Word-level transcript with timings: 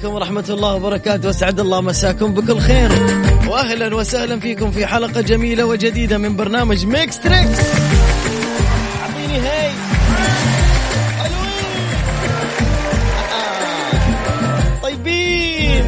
عليكم 0.00 0.14
ورحمة 0.14 0.44
الله 0.48 0.74
وبركاته. 0.74 1.28
واسعد 1.28 1.60
الله 1.60 1.80
مساكم 1.80 2.34
بكل 2.34 2.58
خير. 2.58 2.90
واهلا 3.48 3.94
وسهلا 3.94 4.40
فيكم 4.40 4.70
في 4.70 4.86
حلقة 4.86 5.20
جميلة 5.20 5.64
وجديدة 5.64 6.18
من 6.18 6.36
برنامج 6.36 6.86
Mix 6.86 7.18
Trix 7.18 7.60
أعطيني 9.00 9.40
هي 9.40 9.70
طيبين. 14.82 15.84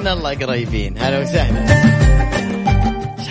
من 0.00 0.08
الله 0.08 0.34
قريبين. 0.34 0.94
هلا 0.98 1.18
وسهلا. 1.20 2.11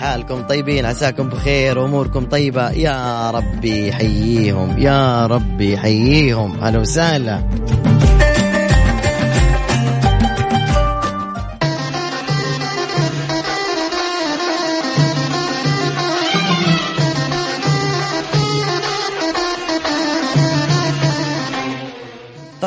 حالكم 0.01 0.41
طيبين 0.41 0.85
عساكم 0.85 1.29
بخير 1.29 1.79
واموركم 1.79 2.25
طيبة. 2.25 2.71
يا 2.71 3.31
ربي 3.31 3.93
حييهم 3.93 4.77
يا 4.77 5.27
ربي 5.27 5.77
حييهم. 5.77 6.59
أهلا 6.61 6.79
وسهلا. 6.79 7.43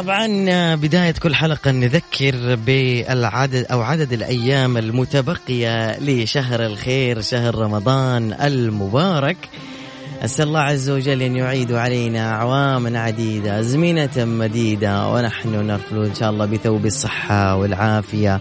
طبعا 0.05 0.75
بداية 0.75 1.13
كل 1.13 1.35
حلقة 1.35 1.71
نذكر 1.71 2.55
بالعدد 2.67 3.67
أو 3.73 3.81
عدد 3.81 4.13
الأيام 4.13 4.77
المتبقية 4.77 5.99
لشهر 5.99 6.67
الخير 6.67 7.21
شهر 7.21 7.55
رمضان 7.55 8.33
المبارك. 8.33 9.37
أسأل 10.25 10.49
الله 10.49 10.61
عز 10.61 10.91
وجل 10.91 11.23
أن 11.23 11.37
يعيد 11.37 11.73
علينا 11.73 12.33
أعواما 12.33 13.01
عديدة 13.01 13.61
أزمنة 13.61 14.11
مديدة 14.17 15.09
ونحن 15.09 15.67
نرفل 15.67 16.05
إن 16.05 16.15
شاء 16.15 16.31
الله 16.31 16.47
بثوب 16.47 16.87
الصحة 16.87 17.57
والعافية. 17.57 18.41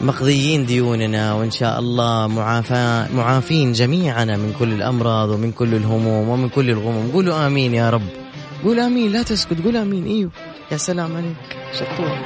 مقضيين 0.00 0.66
ديوننا 0.66 1.32
وإن 1.32 1.50
شاء 1.50 1.78
الله 1.78 2.26
معافى 2.26 3.06
معافين 3.14 3.72
جميعنا 3.72 4.36
من 4.36 4.52
كل 4.58 4.72
الأمراض 4.72 5.28
ومن 5.28 5.52
كل 5.52 5.74
الهموم 5.74 6.28
ومن 6.28 6.48
كل 6.48 6.70
الغموم. 6.70 7.10
قولوا 7.12 7.46
آمين 7.46 7.74
يا 7.74 7.90
رب. 7.90 8.08
قول 8.64 8.80
آمين 8.80 9.12
لا 9.12 9.22
تسكت 9.22 9.64
قول 9.64 9.76
آمين 9.76 10.06
إيوه. 10.06 10.30
يا 10.72 10.76
سلام 10.76 11.16
عليك. 11.16 11.36
شطور 11.74 12.18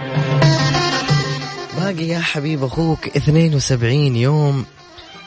باقي 1.77 2.09
يا 2.09 2.21
حبيب 2.21 2.65
أخوك 2.65 3.07
72 3.17 4.17
يوم 4.17 4.65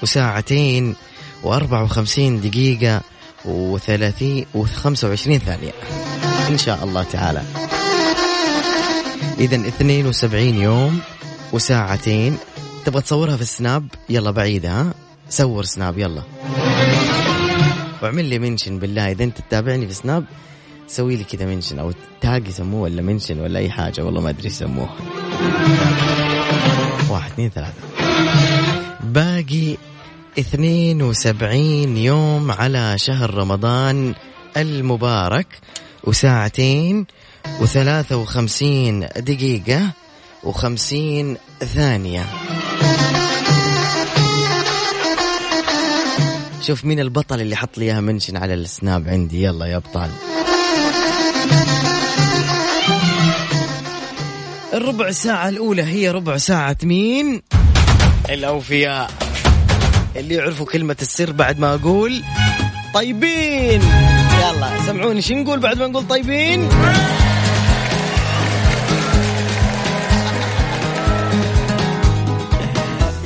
وساعتين 0.03 0.95
و54 1.44 2.19
دقيقة 2.19 3.01
و30 3.45 4.45
و25 4.55 5.38
ثانية. 5.38 5.73
إن 6.50 6.57
شاء 6.57 6.83
الله 6.83 7.03
تعالى. 7.03 7.41
إذا 9.39 9.67
72 9.67 10.55
يوم 10.55 10.99
وساعتين. 11.53 12.38
تبغى 12.85 13.01
تصورها 13.01 13.35
في 13.35 13.41
السناب؟ 13.41 13.88
يلا 14.09 14.31
بعيدة 14.31 14.69
ها؟ 14.69 14.94
صور 15.29 15.63
سناب 15.63 15.97
يلا. 15.97 16.23
واعمل 18.01 18.25
لي 18.25 18.39
mention 18.40 18.80
بالله 18.79 19.11
إذا 19.11 19.23
أنت 19.23 19.38
تتابعني 19.38 19.88
في 19.88 19.94
Snap. 19.94 20.25
سوي 20.88 21.16
لي 21.16 21.24
كذا 21.24 21.46
mention 21.46 21.80
أو 21.80 21.92
tag 22.22 22.47
يسموه 22.48 22.81
ولا 22.81 23.02
mention 23.02 23.40
ولا 23.40 23.59
أي 23.59 23.70
حاجة 23.70 24.02
والله 24.02 24.22
ما 24.22 24.30
أدري 24.30 24.48
يسموه. 24.48 24.90
واحد 27.09 27.31
اثنين 27.31 27.50
ثلاثة. 27.50 27.81
باقي 29.03 29.78
72 30.40 31.97
يوم 31.97 32.52
على 32.52 32.97
شهر 32.97 33.34
رمضان 33.34 34.16
المبارك 34.58 35.47
وساعتين 36.03 37.06
وثلاثة 37.62 38.18
وخمسين 38.18 39.00
دقيقة 39.18 39.92
وخمسين 40.44 41.38
ثانية. 41.59 42.26
شوف 46.62 46.86
مين 46.86 47.00
البطل 47.00 47.42
اللي 47.42 47.56
حط 47.56 47.78
لي 47.78 47.86
إياها 47.86 48.02
منشن 48.02 48.38
على 48.38 48.53
السناب 48.53 49.09
عندي. 49.09 49.44
يلا 49.44 49.66
يا 49.66 49.78
أبطال. 49.78 50.12
الربع 54.74 55.12
ساعة 55.12 55.50
الأولى 55.50 55.84
هي 55.84 56.12
ربع 56.12 56.38
ساعة 56.38 56.78
مين؟ 56.84 57.41
الأوفياء 58.30 59.12
اللي 60.16 60.35
يعرفوا 60.35 60.66
كلمة 60.66 60.96
السر 61.02 61.31
بعد 61.31 61.59
ما 61.59 61.74
أقول 61.75 62.24
طيبين 62.94 63.81
يلا 64.41 64.69
سمعوني 64.88 65.22
شو 65.22 65.34
نقول 65.34 65.59
بعد 65.59 65.78
ما 65.80 65.88
نقول 65.88 66.08
طيبين؟ 66.08 66.68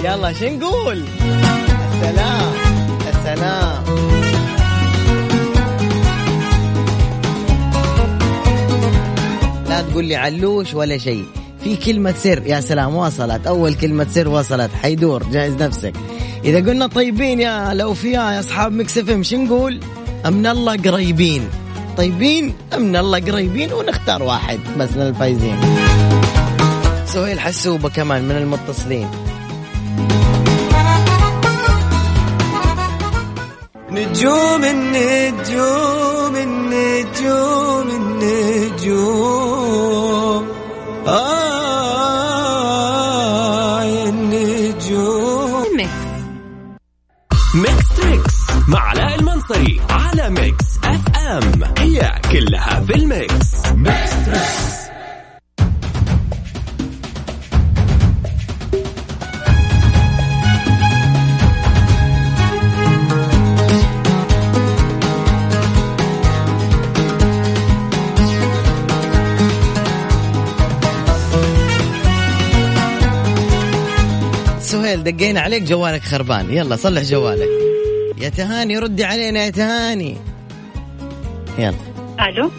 يلا 0.03 0.33
شو 0.33 0.45
نقول؟ 0.45 1.03
السلام 1.93 2.40
تقول 9.91 10.05
لي 10.05 10.15
علوش 10.15 10.73
ولا 10.73 10.97
شيء. 10.97 11.25
في 11.63 11.75
كلمة 11.75 12.13
سر. 12.17 12.43
يا 12.45 12.61
سلام 12.61 12.95
وصلت. 12.95 13.47
أول 13.47 13.73
كلمة 13.73 14.07
سر 14.11 14.27
وصلت. 14.27 14.71
حيدور 14.81 15.23
جاهز 15.23 15.53
نفسك. 15.53 15.93
إذا 16.45 16.57
قلنا 16.57 16.87
طيبين 16.87 17.39
يا 17.39 17.73
لو 17.73 17.95
يا 18.03 18.39
أصحاب 18.39 18.71
Mix 18.71 18.97
FM 18.97 19.23
نقول؟ 19.33 19.79
من 20.25 20.47
الله 20.47 20.77
قريبين. 20.77 21.49
طيبين 21.97 22.53
من 22.73 22.95
الله 22.95 23.19
قريبين 23.19 23.73
ونختار 23.73 24.23
واحد 24.23 24.59
بس 24.77 24.89
من 24.95 25.01
الفايزين. 25.01 25.57
سهيل 27.05 27.39
حسوبة 27.39 27.89
كمان 27.89 28.23
من 28.23 28.35
المتصلين. 28.35 29.07
نجوم 33.91 34.63
النجوم 34.63 36.35
النجوم 36.35 37.89
النجوم 37.89 37.89
آه 42.11 43.83
النجوم 44.09 45.63
Mix. 45.77 45.91
Mix 47.55 47.87
Trix 47.97 48.33
مع 48.67 48.79
علاء 48.79 49.19
المنصري 49.19 49.81
على 49.89 50.29
Mix 50.29 50.65
FM. 50.83 51.63
هي 51.77 52.11
كلها 52.31 52.79
في 52.87 52.95
ال 52.95 53.09
mix. 53.09 53.65
Mix 53.75 54.11
Trix 54.25 54.80
دقينا 75.01 75.39
عليك 75.39 75.63
جوالك 75.63 76.01
خربان. 76.01 76.53
يلا 76.53 76.75
صلح 76.75 77.01
جوالك. 77.01 77.49
يا 78.21 78.29
تهاني 78.29 78.79
ردي 78.79 79.03
علينا 79.03 79.45
يا 79.45 79.49
تهاني. 79.49 80.17
يلا. 81.59 81.73
ألو؟ 82.19 82.51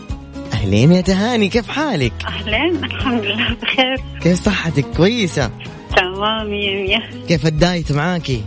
أهلين 0.52 0.92
يا 0.92 1.00
تهاني 1.00 1.48
كيف 1.48 1.68
حالك؟ 1.68 2.12
أهلين 2.26 2.84
الحمد 2.84 3.24
لله 3.24 3.56
بخير. 3.62 3.96
كيف 4.22 4.44
صحتك؟ 4.44 4.84
كويسة؟ 4.96 5.50
تمام 5.96 6.50
مية 6.50 6.82
مية. 6.82 7.10
كيف 7.28 7.46
ال 7.46 7.55
diet 7.55 7.92
معاكي؟ 7.92 8.44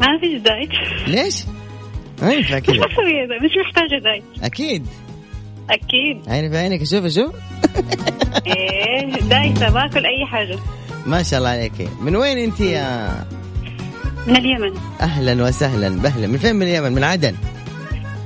ما 0.00 0.06
فيش 0.20 0.40
diet. 0.40 0.70
ليش؟ 1.06 1.44
ما 2.22 2.32
ينفع 2.32 2.56
مش 2.56 2.62
كذا 2.62 2.76
diet 2.76 3.42
مش 3.42 3.50
محتاجة 3.66 4.00
diet. 4.02 4.24
أكيد. 4.42 4.86
أكيد. 5.70 6.28
عيني 6.28 6.50
في 6.50 6.56
عينك 6.56 6.82
أشوف 6.82 7.04
أشوف 7.04 7.34
إيه 8.46 9.20
دايتة 9.20 9.70
باكل 9.70 10.06
أي 10.06 10.26
حاجة. 10.26 10.58
ما 11.06 11.22
شاء 11.22 11.38
الله 11.38 11.50
عليك. 11.50 11.88
من 12.00 12.16
وين 12.16 12.38
انت 12.38 12.60
يا 12.60 13.24
من 14.26 14.36
اليمن. 14.36 14.72
أهلا 15.00 15.44
وسهلا. 15.44 15.88
بهلا. 15.88 16.26
من 16.26 16.38
فين 16.38 16.56
من 16.56 16.62
اليمن؟ 16.62 16.92
من 16.92 17.04
عدن؟ 17.04 17.34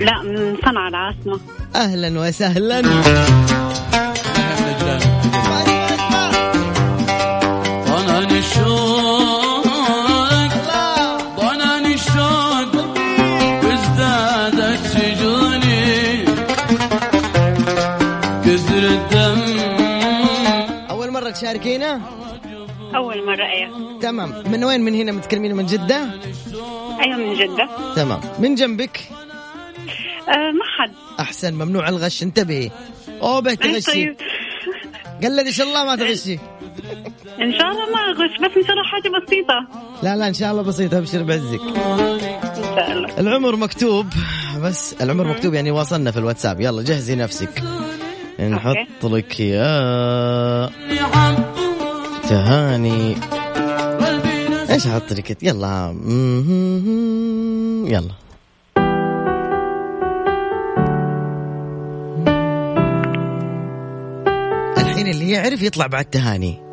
لا 0.00 0.22
من 0.22 0.56
صنعاء 0.64 0.88
العاصمة. 0.88 1.40
أهلا 1.76 2.20
وسهلا. 2.20 2.82
تشاركينا؟ 21.38 22.17
أول 22.98 23.26
مرة 23.26 23.44
أيوة. 23.44 24.00
تمام. 24.00 24.50
من 24.50 24.64
وين؟ 24.64 24.80
من 24.80 24.94
هنا 24.94 25.12
متكلمين 25.12 25.54
من 25.54 25.66
جدة؟ 25.66 26.10
أيوة 27.00 27.16
من 27.16 27.34
جدة. 27.34 27.68
تمام. 27.96 28.20
من 28.38 28.54
جنبك؟ 28.54 29.00
آه 30.28 30.50
ما 30.50 30.64
حد 30.78 30.92
أحسن 31.20 31.54
ممنوع 31.54 31.88
الغش. 31.88 32.22
انتبهي. 32.22 32.70
به 33.22 33.50
أي 33.50 33.56
تغشي. 33.56 33.92
طيب. 33.92 34.16
قلدش 35.22 35.60
الله 35.60 35.84
ما 35.84 35.96
تغشي. 35.96 36.38
إن 37.40 37.52
شاء 37.52 37.68
الله 37.70 37.86
ما 37.94 38.00
أغش 38.10 38.36
بس 38.38 38.56
إن 38.56 38.64
شاء 38.64 38.72
الله 38.72 38.84
حاجة 38.84 39.08
بسيطة. 39.08 39.66
لا 40.02 40.16
لا 40.16 40.28
إن 40.28 40.34
شاء 40.34 40.50
الله 40.50 40.62
بسيط 40.62 40.94
أبشر 40.94 41.22
بعزك. 41.22 41.60
إن 41.60 41.74
شاء 42.76 42.92
الله. 42.92 43.18
العمر 43.18 43.56
مكتوب 43.56 44.06
بس 44.62 45.02
العمر 45.02 45.26
مكتوب 45.26 45.54
يعني 45.54 45.70
واصلنا 45.70 46.10
في 46.10 46.18
الواتساب. 46.18 46.60
يلا 46.60 46.82
جهزي 46.82 47.14
نفسك. 47.14 47.62
نحط 48.40 49.04
لك 49.04 49.40
يا 49.40 50.70
تهاني. 52.28 53.16
إيش 54.70 54.86
أحط 54.86 55.12
لك 55.12 55.42
يلا. 55.42 55.94
يلا. 57.86 58.14
الحين 64.78 65.06
اللي 65.06 65.30
يعرف 65.30 65.62
يطلع 65.62 65.86
بعد 65.86 66.04
تهاني. 66.04 66.67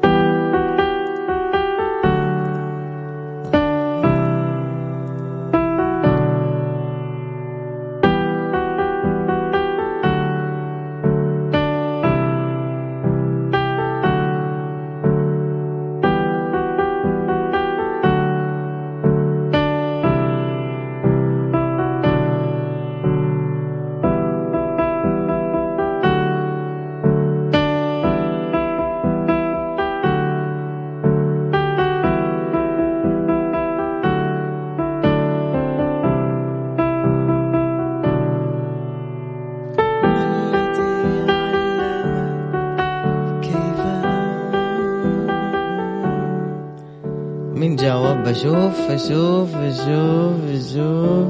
جاوب 48.44 48.72
بشوف 48.72 48.80
أشوف 48.92 49.56
أشوف 49.56 50.44
أشوف. 50.50 51.28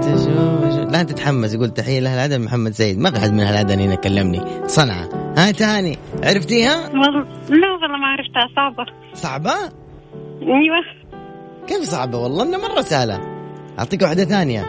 تشوف 0.00 0.64
أشوف. 0.64 0.92
لا 0.92 1.02
تتحمس 1.02 1.54
يقول 1.54 1.70
تحية 1.70 2.00
لأهل 2.00 2.18
عدن 2.18 2.40
محمد 2.40 2.72
سيد 2.72 2.98
ما 2.98 3.10
في 3.10 3.20
حد 3.20 3.32
من 3.32 3.40
أهل 3.40 3.56
عدن 3.56 3.80
هنا 3.80 3.94
كلمني. 3.94 4.40
صنعاء 4.66 5.08
ها 5.36 5.50
تهاني 5.50 5.98
عرفتيها؟ 6.22 6.88
والله 6.88 7.20
لا 7.48 7.72
والله 7.72 7.96
ما 7.98 8.06
عرفتها. 8.06 8.48
صعبة. 8.56 8.86
صعبة؟ 9.14 9.54
أيوه. 10.42 10.84
كيف 11.66 11.82
صعبة؟ 11.82 12.18
والله 12.18 12.42
إنها 12.42 12.58
مرة 12.58 12.80
سهلة. 12.80 13.20
أعطيك 13.78 14.02
واحدة 14.02 14.24
ثانية. 14.24 14.60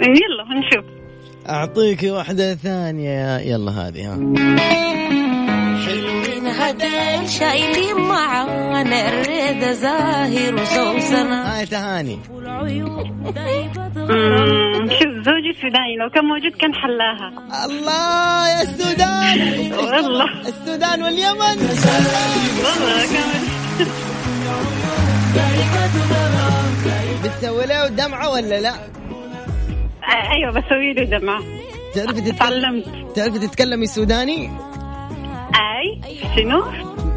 يلا 0.00 0.58
نشوف. 0.58 0.84
أعطيك 1.48 2.02
واحدة 2.02 2.54
ثانية. 2.54 3.38
يلا 3.38 3.70
هذه 3.70 4.14
ها. 4.14 5.27
هديل 6.68 7.30
شايلين 7.30 7.96
معانا 7.96 9.08
الرضا 9.08 9.72
زاهر 9.72 10.54
وسوسنة 10.54 11.56
هاي 11.56 11.66
تهاني 11.66 12.18
شوف 14.98 15.12
زوجي 15.26 15.52
سوداني 15.62 15.96
لو 16.00 16.10
كان 16.14 16.24
موجود 16.24 16.52
كان 16.52 16.74
حلاها. 16.74 17.32
الله 17.64 18.48
يا 18.48 18.62
السودان. 18.62 19.38
والله. 19.72 20.40
السودان 20.40 21.02
واليمن. 21.02 21.58
والله 22.64 23.06
بتسوي 27.24 27.66
له 27.66 27.88
دمعة 27.88 28.30
ولا 28.30 28.60
لا؟ 28.60 28.74
أيوه 30.32 30.50
بسوي 30.50 30.92
له 30.92 31.18
دمعة. 31.18 31.42
تعرفي 31.94 32.20
تتكلم 32.20 32.84
تعرفي 33.16 33.38
تتكلمي 33.38 33.86
سوداني؟ 33.86 34.50
أي 35.58 36.00
شنو؟ 36.36 36.64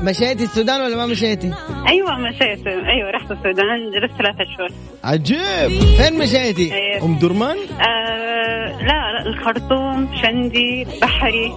مشيتي 0.03 0.43
السودان 0.43 0.81
ولا 0.81 0.95
ما 0.95 1.05
مشيتي؟ 1.05 1.53
أيوه 1.87 2.17
مشيت 2.17 2.67
أيوه 2.67 3.11
رحت 3.15 3.31
السودان 3.31 3.91
جلست 3.93 4.17
ثلاثة 4.17 4.55
شهور 4.57 4.69
عجيب 5.03 5.81
فين 5.97 6.19
مشيتي؟ 6.19 6.73
إيه. 6.73 7.03
أم 7.05 7.19
درمان؟ 7.19 7.57
آه 7.57 8.81
لا 8.81 9.11
لا 9.13 9.25
الخرطوم 9.25 10.09
شندي 10.21 10.87
بحري 11.01 11.53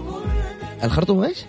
الخرطوم 0.85 1.23
إيش؟ 1.25 1.45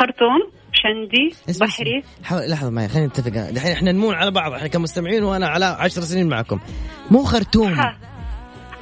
خرطوم 0.00 0.50
شندي 0.72 1.34
اسمع، 1.50 1.66
بحري 1.66 1.98
اسمع. 1.98 2.26
حاول 2.28 2.50
لحظة 2.50 2.70
معي 2.70 2.88
خلينا 2.88 3.06
نتفق 3.06 3.50
دحين 3.50 3.72
إحنا 3.72 3.92
نمون 3.92 4.14
على 4.14 4.30
بعض 4.30 4.52
إحنا 4.52 4.68
كمستمعين 4.68 5.24
وأنا 5.24 5.48
على 5.48 5.64
عشر 5.64 6.00
سنين 6.00 6.28
معكم 6.28 6.58
مو 7.10 7.22
خرطوم 7.22 7.72
ها. 7.72 7.96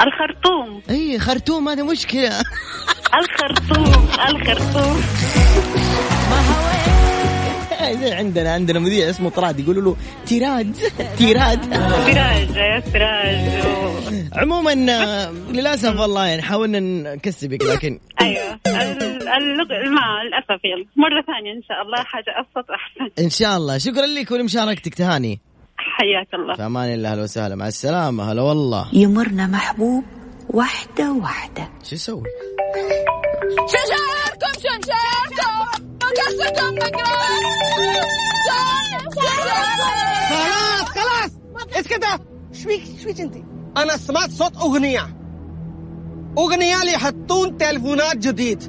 الخرطوم. 0.00 0.83
إي 0.91 1.19
خرطوم 1.19 1.69
هذا 1.69 1.83
مشكلة. 1.83 2.43
الخرطوم 3.15 4.09
الخرطوم. 4.29 5.03
زي 7.87 8.12
عندنا 8.12 8.53
عندنا 8.53 8.79
مذيع 8.79 9.11
اسمه 9.11 9.31
طراد 9.31 9.61
يقولوا 9.61 9.83
له 9.83 9.97
تيراد 10.26 10.76
تيراد. 11.19 11.75
سراج 11.75 12.57
يا 12.57 12.81
سراج 12.81 13.37
عموما 14.37 14.75
للأسف 15.50 16.00
والله 16.00 16.26
يعني 16.26 16.43
حاولنا 16.43 16.81
نكسبك 17.15 17.62
لكن 17.62 17.99
أيوه 18.21 18.61
مع 19.87 20.23
الاسف 20.23 20.65
يلا. 20.65 20.87
مرة 20.97 21.23
ثانية 21.26 21.53
إن 21.53 21.62
شاء 21.69 21.83
الله 21.83 22.05
حاجة 22.05 22.41
أبسط 22.41 22.71
أحسن. 22.71 23.23
إن 23.25 23.31
شاء 23.31 23.57
الله. 23.57 23.79
شكرا 23.79 24.07
لك 24.07 24.31
ولمشاركتك 24.31 24.95
تهاني. 24.95 25.41
حياك 25.97 26.35
الله. 26.35 26.55
في 26.55 26.67
أمان 26.67 26.95
الله 26.95 27.12
أهلا 27.12 27.23
وسهلا. 27.23 27.55
مع 27.55 27.69
السلامة. 27.69 28.33
هلا 28.33 28.43
والله. 28.43 28.88
يمرنا 28.93 29.47
محبوب 29.47 30.05
واحدة 30.50 31.12
واحدة 31.12 31.69
شو 31.83 31.95
يسوي؟ 31.95 32.23
شجركم 33.73 34.53
شجركم 34.65 35.55
وقصكم 36.03 36.73
خلاص 40.35 40.88
خلاص. 40.88 41.31
اسكت 41.76 42.05
شويك 42.53 42.83
شويك 43.03 43.21
أنت؟ 43.21 43.35
أنا 43.76 43.97
سمعت 43.97 44.31
صوت 44.31 44.57
أغنية. 44.57 45.17
أغنية 46.38 46.85
ليحطون 46.85 47.57
تلفونات 47.57 48.17
جديد. 48.17 48.62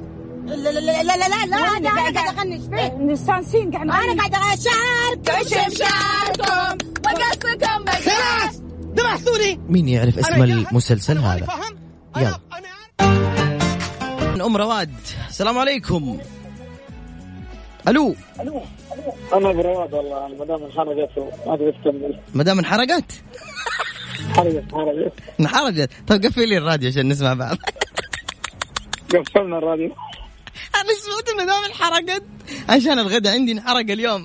لا 0.48 0.70
لا 0.70 0.80
لا 0.80 1.02
لا 1.02 1.28
لا 1.28 1.46
لا 1.46 1.56
أنا 1.56 1.88
قاعدة 1.90 2.20
أغني 2.20 2.54
إيش 2.54 2.62
فيك؟ 2.64 2.92
مستانسين 2.94 3.70
قاعد 3.70 3.88
أنا 3.90 4.22
قاعدة 4.22 4.38
أشاركم 4.38 5.48
شمشاركم 5.48 6.78
وقصكم 7.04 7.84
خلاص 7.86 8.62
ذبحتوني 8.96 9.60
مين 9.68 9.88
يعرف 9.88 10.18
اسم 10.18 10.42
المسلسل 10.42 11.18
هذا؟ 11.18 11.46
يلا. 12.16 12.40
أنا 12.52 12.68
أنا 14.34 14.46
ام 14.46 14.56
رواد 14.56 14.90
السلام 15.28 15.58
عليكم 15.58 16.18
ألو 17.88 18.14
أنا 19.32 19.52
برواد 19.52 19.94
والله 19.94 20.26
المدام 20.26 20.64
انحرقت 20.64 21.18
ما 21.46 21.56
تقدر 21.56 21.70
تكمل 21.82 22.20
مدام 22.34 22.58
انحرقت 22.58 23.12
حرقت 24.36 24.64
حرقت 24.72 25.12
انحرقت 25.40 25.90
طيب 26.08 26.24
قفلي 26.24 26.46
لي 26.46 26.58
الراديو 26.58 26.88
عشان 26.90 27.08
نسمع 27.08 27.34
بعض 27.34 27.56
قفلنا 29.14 29.58
الراديو 29.58 29.90
أنا 30.88 30.96
سمعت 30.96 31.28
المدام 31.28 31.64
انحرقت 31.64 32.22
عشان 32.68 32.98
الغداء 32.98 33.34
عندي 33.34 33.52
انحرق 33.52 33.90
اليوم. 33.90 34.24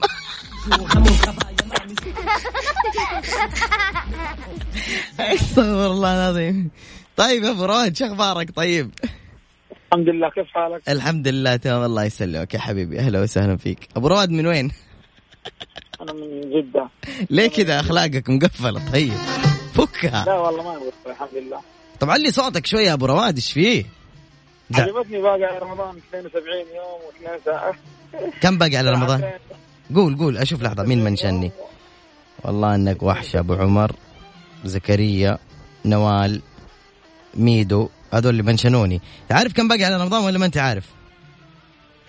استغفر 5.20 5.91
الله 5.91 6.13
العظيم. 6.15 6.72
طيب 7.17 7.43
يا 7.43 7.50
ابو 7.50 7.65
رواد 7.65 7.98
شو 7.98 8.05
أخبارك؟ 8.05 8.55
طيب. 8.55 8.91
الحمد 9.88 10.10
لله 10.10 10.29
كيف 10.29 10.48
حالك؟ 10.48 10.89
الحمد 10.89 11.27
لله 11.27 11.55
تمام. 11.55 11.84
الله 11.84 12.03
يسلمك 12.03 12.53
يا 12.53 12.60
حبيبي. 12.60 13.00
أهلا 13.00 13.22
وسهلا 13.22 13.58
فيك. 13.58 13.88
أبو 13.96 14.08
رواد 14.08 14.29
من 14.29 14.48
وين؟ 14.48 14.72
أنا 16.01 16.13
من 16.13 16.41
جدة. 16.41 16.89
ليه 17.29 17.48
كذا؟ 17.48 17.79
أخلاقك 17.79 18.29
مقفلة. 18.29 18.91
طيب. 18.91 19.13
فكها. 19.74 20.25
لا 20.25 20.34
والله 20.34 20.63
ما 20.63 21.12
الحمد 21.12 21.29
لله. 21.34 21.62
طب 22.00 22.10
علي 22.10 22.32
صوتك 22.32 22.65
شوية 22.65 22.88
يا 22.88 22.93
أبو 22.93 23.05
رواد 23.05 23.36
إيش 23.36 23.51
فيه. 23.53 23.86
عجبتني 24.82 25.22
باقي 25.22 25.60
رمضان 25.60 25.98
72 26.10 26.53
يوم 26.75 27.00
و2 27.08 27.46
ساعة. 27.46 27.74
كم 28.42 28.58
باقي 28.58 28.77
على 28.77 28.92
رمضان. 28.92 29.32
قول 29.96 30.18
قول 30.18 30.38
أشوف 30.38 30.62
لحظة 30.62 30.84
مين 30.84 31.03
منشني؟ 31.03 31.51
والله 32.44 32.75
إنك 32.75 33.03
وحش 33.03 33.36
أبو 33.36 33.53
عمر 33.53 33.92
زكريا 34.65 35.38
نوال 35.86 36.42
ميدو 37.34 37.89
هذول 38.13 38.30
اللي 38.30 38.44
منشنوني. 38.44 39.01
تعرف 39.30 39.53
كم 39.53 39.68
باقي 39.68 39.84
على 39.84 40.03
رمضان 40.03 40.24
ولا 40.24 40.39
ما 40.39 40.46
أنت 40.46 40.58
عارف؟ 40.58 40.86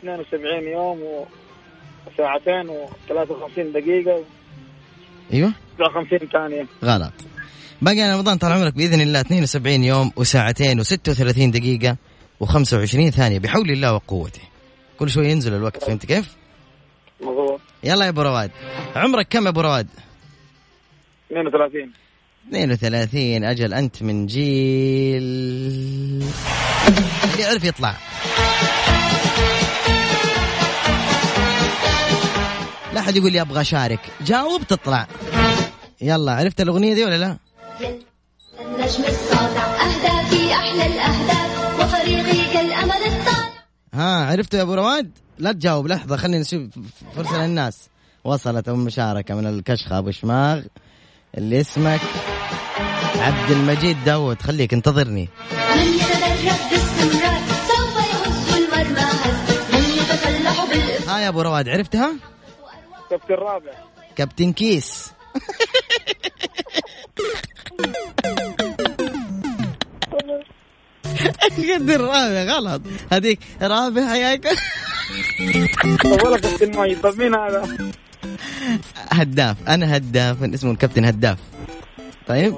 72 0.00 0.68
يوم 0.68 1.26
وساعتين 2.06 2.68
و53 2.68 3.60
دقيقة. 3.74 4.24
أيوه. 5.32 5.52
و 5.80 5.84
50 5.84 6.18
ثانية. 6.32 6.66
غلط. 6.84 7.12
باقي 7.82 8.00
على 8.00 8.14
رمضان 8.14 8.38
طال 8.38 8.52
عمرك 8.52 8.74
بإذن 8.74 9.00
الله 9.00 9.20
72 9.20 9.84
يوم 9.84 10.12
وساعتين 10.16 10.82
و36 10.82 11.50
دقيقة. 11.50 11.96
و25 12.42 13.08
ثانية 13.08 13.38
بحول 13.38 13.70
الله 13.70 13.94
وقوته. 13.94 14.40
كل 14.98 15.10
شوي 15.10 15.28
ينزل 15.28 15.54
الوقت 15.54 15.84
فهمت 15.84 16.06
كيف؟ 16.06 16.36
مضبوط 17.20 17.60
يلا 17.84 18.04
يا 18.04 18.10
أبو 18.10 18.22
رواد. 18.22 18.50
عمرك 18.96 19.28
كم 19.28 19.44
يا 19.44 19.48
أبو 19.48 19.60
رواد؟ 19.60 19.86
32 21.30 21.92
32 22.48 23.44
أجل 23.44 23.74
أنت 23.74 24.02
من 24.02 24.26
جيل. 24.26 25.22
اللي 27.24 27.42
يعرف 27.42 27.64
يطلع. 27.64 27.96
لا 32.92 33.00
أحد 33.00 33.16
يقول 33.16 33.32
لي 33.32 33.40
أبغى 33.40 33.60
أشارك. 33.60 34.00
جاوب 34.20 34.62
تطلع. 34.62 35.06
يلا 36.00 36.32
عرفت 36.32 36.60
الأغنية 36.60 36.94
دي 36.94 37.04
ولا 37.04 37.16
لا؟ 37.16 37.38
ها 43.94 44.26
عرفتوا 44.26 44.58
يا 44.58 44.62
أبو 44.64 44.74
رواد؟ 44.74 45.10
لا 45.38 45.52
تجاوب 45.52 45.86
لحظة 45.86 46.16
خلينا 46.16 46.38
نشوف 46.38 46.62
فرصة 47.16 47.46
للناس. 47.46 47.88
وصلت 48.24 48.68
المشاركه 48.68 49.34
من 49.34 49.46
الكشخة 49.46 49.98
أبو 49.98 50.10
شماغ 50.10 50.62
اللي 51.38 51.60
اسمك 51.60 52.00
عبد 53.18 53.50
المجيد 53.50 54.04
داود 54.04 54.42
خليك 54.42 54.74
انتظرني. 54.74 55.28
من 55.76 55.82
يتدرب 55.82 56.58
باستمرار 56.70 57.40
سوف 57.68 57.96
يهز 57.96 58.52
المرمى 58.62 59.00
هز. 59.00 59.50
من 59.72 59.80
يتسلح 59.80 60.64
بالإفراط 60.64 61.08
ها 61.08 61.18
يا 61.18 61.28
أبو 61.28 61.42
رواد 61.42 61.68
عرفتها؟ 61.68 62.12
كابتن 63.10 63.34
رابع. 63.34 63.72
كابتن 64.16 64.52
كيس. 64.52 65.10
قد 71.74 71.90
الرابع 71.90 72.42
غلط. 72.54 72.82
هذيك 73.12 73.38
رابع 73.62 74.16
ياك 74.16 74.46
ولا 76.04 76.38
كابتن 76.38 76.76
ماي 76.76 76.94
طب 76.94 77.18
مين 77.18 77.34
هذا؟ 77.34 77.76
هداف. 79.10 79.56
أنا 79.68 79.96
هداف 79.96 80.42
من 80.42 80.54
اسمه 80.54 80.70
الكابتن 80.70 81.04
هداف. 81.04 81.38
طيب؟ 82.26 82.54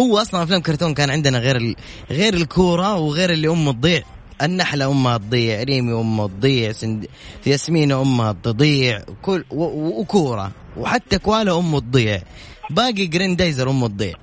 هو 0.00 0.18
أصلا 0.18 0.42
أفلام 0.42 0.60
كرتون 0.60 0.94
كان 0.94 1.10
عندنا 1.10 1.38
غير 1.38 1.56
ال... 1.56 1.76
غير 2.10 2.34
الكورة 2.34 2.94
وغير 2.96 3.30
اللي 3.30 3.48
أمه 3.48 3.72
تضيع. 3.72 4.02
النحلة 4.42 4.90
أمها 4.90 5.18
تضيع 5.18 5.62
ريمي 5.62 6.00
أمها 6.00 6.26
تضيع 6.26 6.72
سند... 6.72 7.06
ياسمين 7.46 7.92
أمها 7.92 8.36
تضيع 8.42 9.02
كل 9.22 9.44
و... 9.50 9.64
و... 9.64 10.00
وكورة. 10.00 10.52
وحتى 10.76 11.18
كوالا 11.18 11.58
أمه 11.58 11.80
تضيع. 11.80 12.22
باقي 12.70 13.06
جريندايزر 13.06 13.70
أمه 13.70 13.88
تضيع. 13.88 14.14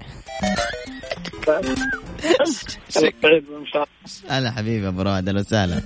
هلا 4.29 4.51
حبيبي 4.51 4.87
أبو 4.87 5.01
رواد 5.01 5.27
أهلا 5.27 5.39
وسهلا. 5.39 5.81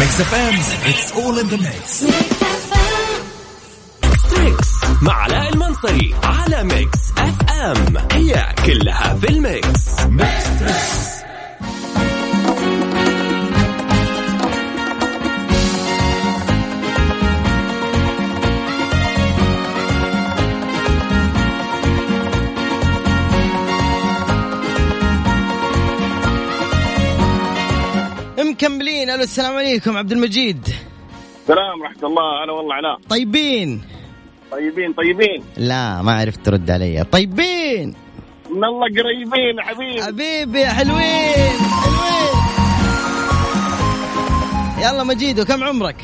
Mix 0.00 0.20
FM 0.20 0.54
it's 0.90 1.12
all 1.12 1.38
in 1.38 1.46
the 1.48 1.56
mix 1.56 2.02
مع 5.02 5.12
علاء 5.14 5.52
المنصري 5.52 6.14
على 6.24 6.64
Mix 6.64 6.98
FM 7.18 7.96
هي 8.12 8.54
كلها 8.66 9.14
في 9.14 9.28
ال 9.28 9.42
mix. 9.42 10.00
Mix 10.06 11.11
مكملين. 28.62 29.10
ألو 29.10 29.22
السلام 29.22 29.56
عليكم 29.56 29.96
عبد 29.96 30.12
المجيد. 30.12 30.68
السلام 31.42 31.80
ورحمه 31.80 32.08
الله. 32.08 32.44
هلا 32.44 32.52
والله 32.52 32.74
علاء 32.74 32.98
طيبين؟ 33.08 33.82
طيبين 34.52 34.92
طيبين. 34.92 35.44
لا 35.56 36.02
ما 36.02 36.12
عرفت 36.20 36.46
ترد 36.46 36.70
علي. 36.70 37.04
طيبين. 37.12 37.94
من 38.50 38.64
الله 38.64 38.86
قريبين 38.86 39.60
حبيبي. 39.60 40.02
حبيبي 40.02 40.60
يا 40.60 40.68
حلوين 40.68 41.58
حلوين. 41.82 42.34
يلا 44.82 45.04
مجيدو 45.04 45.44
كم 45.44 45.64
عمرك؟ 45.64 45.96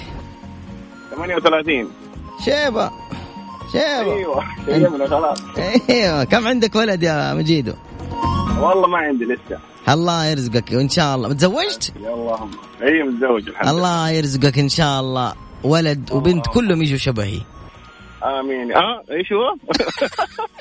38 1.16 1.90
شيبة 2.44 2.90
شيبة. 3.72 4.16
أيوه 4.16 4.44
شيبنا 4.66 5.06
خلاص. 5.06 5.38
أيوه 5.90 6.24
كم 6.24 6.48
عندك 6.48 6.74
ولد 6.74 7.02
يا 7.02 7.34
مجيدو 7.34 7.72
والله 8.60 8.88
ما 8.88 8.98
عندي 8.98 9.24
لسه. 9.24 9.58
الله 9.88 10.26
يرزقك 10.26 10.72
وإن 10.72 10.88
شاء 10.88 11.14
الله. 11.14 11.32
تزوجت 11.32 11.92
يا 12.02 12.14
اللهم. 12.14 12.50
إي 12.82 13.02
متزوج 13.02 13.48
الحمد 13.48 13.68
لله. 13.68 13.70
الله 13.70 14.10
يرزقك 14.10 14.58
إن 14.58 14.68
شاء 14.68 15.00
الله. 15.00 15.34
ولد 15.64 16.12
وبنت 16.12 16.46
كلهم 16.46 16.82
يجوا 16.82 16.98
شبهي. 16.98 17.40
آمين. 18.24 18.72
آه 18.72 19.02
إيش 19.10 19.32
هو؟ 19.32 19.50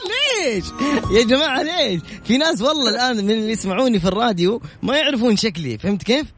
ليش؟ 0.09 0.65
يا 1.11 1.23
جماعة 1.25 1.63
ليش؟ 1.63 2.01
في 2.23 2.37
ناس 2.37 2.61
والله 2.61 2.89
الآن 2.89 3.15
من 3.25 3.31
اللي 3.31 3.51
يسمعوني 3.51 3.99
في 3.99 4.07
الراديو 4.07 4.61
ما 4.83 4.97
يعرفون 4.97 5.35
شكلي. 5.35 5.77
فهمت 5.77 6.03
كيف؟ 6.03 6.33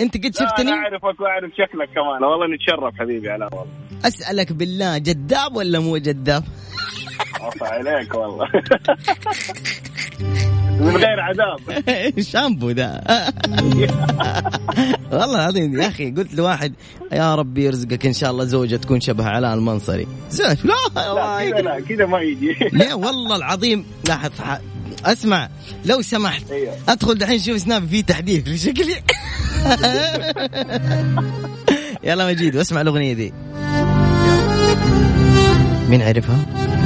أنت 0.00 0.16
قد 0.16 0.34
شفتني؟ 0.34 0.72
أنا 0.72 0.76
أعرفك 0.76 1.20
واعرف 1.20 1.50
شكلك 1.52 1.88
كمان. 1.94 2.24
والله 2.24 2.46
نتشرف 2.54 2.94
حبيبي 2.98 3.30
علاء 3.30 3.48
والله. 3.54 3.72
أسألك 4.04 4.52
بالله 4.52 4.98
جذاب 4.98 5.56
ولا 5.56 5.78
مو 5.78 5.96
جذاب؟ 5.96 6.44
عفا 7.40 7.66
عليك 7.66 8.14
والله. 8.14 8.48
من 10.80 10.96
غير 10.96 11.20
عذاب. 11.20 11.58
شامبو 12.32 12.70
ده. 12.70 13.00
والله 15.12 15.34
العظيم 15.34 15.80
يا 15.80 15.88
أخي 15.88 16.10
قلت 16.10 16.34
لواحد 16.34 16.72
يا 17.12 17.34
ربي 17.34 17.64
يرزقك 17.64 18.06
إن 18.06 18.12
شاء 18.12 18.30
الله 18.30 18.44
زوجة 18.44 18.76
تكون 18.76 19.00
شبه 19.00 19.24
علاء 19.24 19.54
المنصري. 19.54 20.06
زوج 20.30 20.56
لا 20.64 20.74
لا 20.94 21.60
لا 21.60 21.80
كذا 21.80 22.06
ما 22.06 22.20
يجي. 22.20 22.56
لا 22.78 22.94
والله 22.94 23.36
العظيم 23.36 23.84
لاحظ 24.08 24.30
أسمع 25.04 25.48
لو 25.84 26.02
سمحت 26.02 26.50
أيوه. 26.50 26.74
أدخل 26.88 27.18
دحين 27.18 27.38
شوف 27.38 27.60
سنابي 27.60 27.86
فيه 27.86 28.02
تحديث 28.02 28.48
لشكلي 28.48 28.94
يلا 32.04 32.26
مجيد 32.26 32.56
واسمع 32.56 32.80
الأغنية 32.80 33.12
دي. 33.12 33.32
مين 35.88 36.02
عرفها؟ 36.02 36.77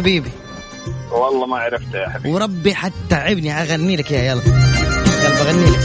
حبيبي. 0.00 0.30
والله 1.10 1.46
ما 1.46 1.56
عرفته 1.56 1.98
يا 1.98 2.08
حبيبي. 2.08 2.34
وربي 2.34 2.74
حتعبني 2.74 3.62
أغني 3.62 3.96
لك 3.96 4.10
يا 4.10 4.22
يلا. 4.22 4.42
يلا 5.22 5.44
بغني 5.44 5.70
لك. 5.70 5.80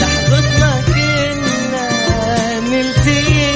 لحظة 0.00 0.40
ما 0.60 0.82
كنا 0.86 2.60
نلتقي 2.60 3.50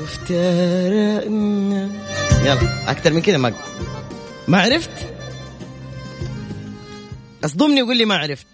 وافترقنا 0.00 1.82
يلا 2.44 2.90
أكثر 2.90 3.12
من 3.12 3.22
كذا 3.22 3.36
ما 3.36 3.52
ما 4.48 4.60
عرفت؟ 4.60 4.90
اصدمني 7.44 7.82
وقول 7.82 7.96
لي 7.96 8.04
ما 8.04 8.16
عرفت. 8.16 8.46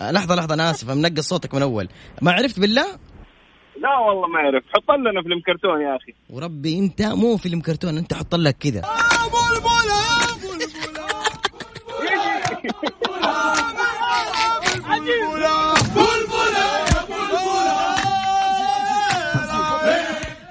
آه، 0.00 0.10
لحظة 0.10 0.34
لحظة 0.34 0.54
أنا 0.54 0.70
آسف 0.70 0.90
منقص 0.90 1.28
صوتك 1.28 1.54
من 1.54 1.62
أول. 1.62 1.88
ما 2.22 2.32
عرفت 2.32 2.60
بالله؟ 2.60 2.86
لا 3.80 3.98
والله 3.98 4.28
ما 4.28 4.38
عرفت. 4.38 4.66
حط 4.74 4.90
لنا 4.90 5.22
فيلم 5.22 5.40
كرتون 5.46 5.80
يا 5.80 5.96
أخي. 5.96 6.14
وربي 6.30 6.78
أنت 6.78 7.02
مو 7.02 7.36
فيلم 7.36 7.60
كرتون 7.60 7.98
أنت 7.98 8.14
حط 8.14 8.34
لك 8.34 8.56
كذا. 8.60 8.82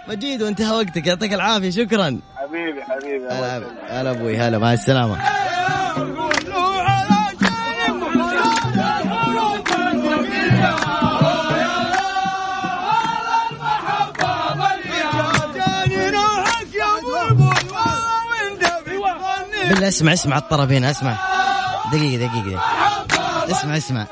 مجيد 0.07 0.41
وانتهى 0.41 0.71
وقتك. 0.75 1.07
يعطيك 1.07 1.33
العافية 1.33 1.69
شكرا. 1.69 2.19
حبيبي 2.37 2.83
حبيبي. 2.83 3.27
هلا 3.89 4.11
أبوي 4.11 4.37
هلا 4.37 4.57
مع 4.57 4.73
السلامة. 4.73 5.17
بالله 19.69 19.87
اسمع 19.87 20.13
اسمع 20.13 20.37
الطرفين 20.37 20.83
اسمع 20.85 21.15
دقيقة 21.93 22.27
دقيقة. 22.27 22.61
اسمع 23.51 23.77
اسمع 23.77 24.07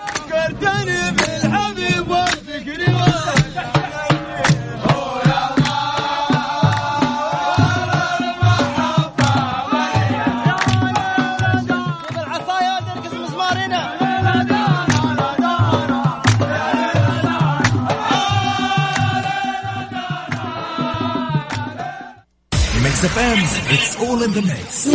Mix 23.01 23.17
FM. 23.17 23.73
It's 23.73 23.97
all 23.97 24.23
in 24.23 24.31
the 24.31 24.41
mix 24.41 24.89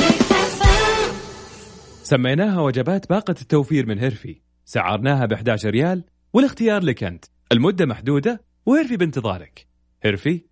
سميناها 2.02 2.60
وجبات 2.60 3.08
باقة 3.08 3.34
التوفير 3.40 3.86
من 3.86 3.98
هيرفي. 3.98 4.40
سعرناها 4.64 5.26
ب 5.26 5.32
11 5.32 5.70
ريال 5.70 6.04
والاختيار 6.32 6.82
لك 6.82 7.04
أنت. 7.04 7.24
المدة 7.52 7.86
محدودة 7.86 8.40
وهيرفي 8.66 8.96
بانتظارك. 8.96 9.66
هيرفي 10.02 10.44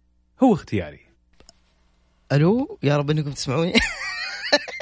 هو 0.43 0.55
اختياري. 0.55 1.01
ألو؟ 2.33 2.79
يا 2.83 2.97
رب 2.97 3.11
إنكم 3.11 3.33
تسمعوني. 3.33 3.73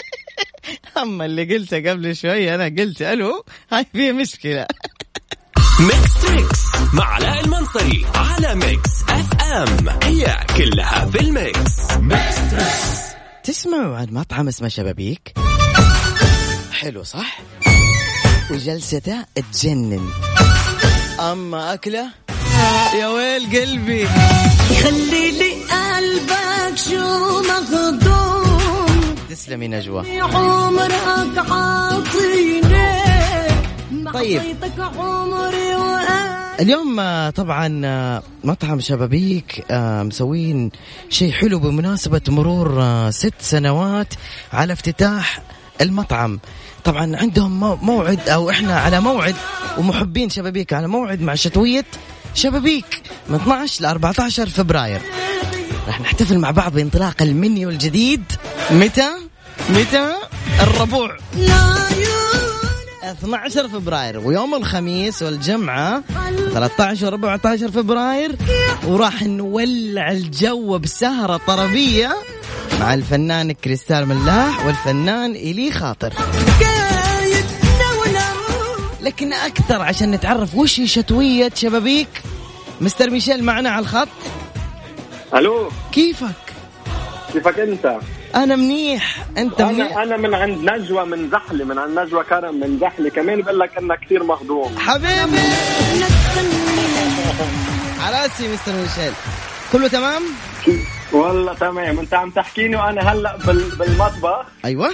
أما 1.02 1.24
اللي 1.24 1.54
قلته 1.54 1.90
قبل 1.90 2.16
شوي 2.16 2.54
أنا 2.54 2.64
قلت 2.64 3.02
ألو؟ 3.02 3.44
هاي 3.72 3.86
في 3.92 4.12
مشكلة. 4.12 4.66
Mix 5.80 6.22
Trix 6.22 6.71
مع 6.92 7.04
علاء 7.04 7.40
المنصري 7.44 8.06
على 8.14 8.54
Mix 8.54 8.90
FM. 9.08 9.88
هي 10.02 10.36
كلها 10.56 11.06
في 11.06 11.20
ال 11.20 11.34
mix. 11.34 11.90
Mix 12.00 12.36
تسمعوا 13.44 13.96
عن 13.96 14.06
مطعم 14.10 14.48
اسمه 14.48 14.68
شبابيك؟ 14.68 15.34
حلو 16.72 17.02
صح؟ 17.02 17.40
وجلسته 18.50 19.24
تجنن. 19.52 20.08
أما 21.20 21.74
أكلة؟ 21.74 22.06
يا 23.00 23.08
ويل 23.08 23.60
قلبي. 23.60 24.06
خلي 24.82 25.30
لي 25.30 25.52
قلبك 25.64 26.76
شو 26.76 27.42
مخدوم. 27.42 29.14
تسلمي 29.30 29.68
نجوى. 29.68 30.20
عمرك 30.20 31.38
عاطيني. 31.50 32.92
طيب. 34.14 34.42
عمري 34.78 35.71
اليوم 36.60 37.00
آه، 37.00 37.30
طبعا 37.30 37.80
آه، 37.84 38.22
مطعم 38.44 38.80
شبابيك 38.80 39.64
آه، 39.70 40.02
مسوين 40.02 40.70
شيء 41.10 41.32
حلو 41.32 41.58
بمناسبة 41.58 42.20
مرور 42.28 42.82
ست 43.10 43.34
سنوات 43.40 44.14
على 44.52 44.72
افتتاح 44.72 45.42
المطعم 45.80 46.40
طبعا 46.84 47.16
عندهم 47.16 47.60
مو- 47.60 47.76
موعد 47.82 48.28
أو 48.28 48.50
إحنا 48.50 48.78
على 48.80 49.00
موعد 49.00 49.34
ومحبين 49.78 50.30
شبابيك 50.30 50.72
على 50.72 50.88
موعد 50.88 51.20
مع 51.22 51.34
شتوية 51.34 51.84
شبابيك 52.34 53.02
من 53.28 53.34
12 53.34 53.82
ل 53.82 53.86
14 53.86 54.48
فبراير 54.48 55.00
راح 55.86 56.00
نحتفل 56.00 56.38
مع 56.38 56.50
بعض 56.50 56.72
بانطلاق 56.72 57.22
المنيو 57.22 57.68
الجديد 57.70 58.22
متى؟ 58.70 59.08
متى؟ 59.70 60.12
الربوع 60.60 61.16
12 63.02 63.68
فبراير 63.68 64.18
ويوم 64.18 64.54
الخميس 64.54 65.22
والجمعة 65.22 66.02
13 66.52 67.06
و 67.06 67.08
14 67.08 67.70
فبراير 67.70 68.36
وراح 68.86 69.22
نولع 69.22 70.10
الجو 70.10 70.78
بسهرة 70.78 71.40
طربية 71.46 72.16
مع 72.80 72.94
الفنان 72.94 73.52
كريستال 73.52 74.06
ملاح 74.06 74.66
والفنان 74.66 75.30
إلي 75.30 75.70
خاطر 75.72 76.12
لكن 79.00 79.32
أكثر 79.32 79.82
عشان 79.82 80.10
نتعرف 80.10 80.54
وش 80.54 80.80
هي 80.80 80.86
شتوية 80.86 81.50
شبابيك 81.54 82.22
مستر 82.80 83.10
ميشيل 83.10 83.44
معنا 83.44 83.70
على 83.70 83.82
الخط 83.82 84.08
ألو 85.34 85.68
كيفك؟ 85.92 86.26
كيفك 87.32 87.58
أنت؟ 87.58 87.98
أنا 88.34 88.56
منيح. 88.56 89.24
أنت 89.38 89.62
منيح. 89.62 89.96
أنا 89.96 90.02
أنا 90.02 90.16
من 90.16 90.34
عند 90.34 90.70
نجوى 90.70 91.04
من 91.04 91.30
زحله 91.30 91.64
من 91.64 91.78
عند 91.78 91.98
نجوى 91.98 92.24
كرم 92.24 92.54
من 92.60 92.78
زحله 92.80 93.10
كمان 93.10 93.42
بقول 93.42 93.60
لك 93.60 93.78
إنك 93.78 94.00
كثير 94.00 94.22
مهضوم. 94.22 94.78
حبيبي. 94.78 95.40
على 98.00 98.22
رأسي 98.22 98.52
مستر 98.52 98.72
ميشيل. 98.72 99.12
كله 99.72 99.88
تمام؟ 99.88 100.22
والله 101.12 101.54
تمام. 101.54 101.98
أنت 101.98 102.14
عم 102.14 102.30
تحكيني 102.30 102.76
وأنا 102.76 103.12
هلأ 103.12 103.36
بال... 103.36 103.76
بالمطبخ. 103.78 104.46
أيوه. 104.64 104.90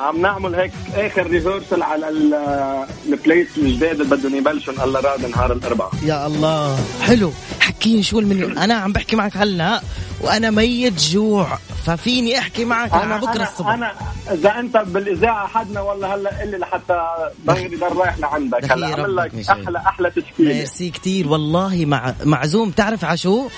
عم 0.00 0.20
نعمل 0.20 0.54
هيك 0.54 0.72
آخر 0.94 1.26
ريهرسل 1.26 1.82
على 1.82 2.08
ال- 2.08 2.86
البليت 3.08 3.48
الجداد 3.58 4.00
اللي 4.00 4.16
بدهم 4.16 4.34
يبلشوا 4.34 4.84
الله 4.84 5.00
راد 5.00 5.26
نهار 5.26 5.52
الأربعاء. 5.52 5.90
يا 6.02 6.26
الله. 6.26 6.78
حلو. 7.02 7.32
حكيني 7.60 8.02
شو 8.02 8.18
المنيو. 8.18 8.48
أنا 8.48 8.74
عم 8.74 8.92
بحكي 8.92 9.16
معك 9.16 9.36
هلأ 9.36 9.80
وأنا 10.20 10.50
ميت 10.50 11.00
جوع. 11.00 11.58
ففيني 11.86 12.38
أحكي 12.38 12.64
معك 12.64 12.92
أنا 12.92 13.16
بكرة 13.16 13.32
أنا, 13.32 13.48
الصبح. 13.50 13.68
أنا 13.68 13.92
إذا 14.32 14.58
أنت 14.58 14.76
بالإذاعة 14.76 15.46
حدنا 15.46 15.80
والله 15.80 16.14
هلأ 16.14 16.40
قل 16.40 16.50
لي 16.50 16.56
لحتى 16.58 17.06
دغري 17.46 17.76
رايح 17.82 18.18
لعندك. 18.18 18.72
هلأ 18.72 18.86
اعمل 18.92 19.16
لك. 19.16 19.32
أحلى 19.50 19.78
أحلى 19.78 20.10
تشكيله 20.10 20.54
ميرسي 20.54 20.90
كتير 20.90 21.28
والله. 21.28 21.84
مع 21.86 22.14
معزوم. 22.24 22.70
تعرف 22.70 23.04
عشو 23.04 23.48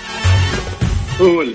قول. 1.19 1.53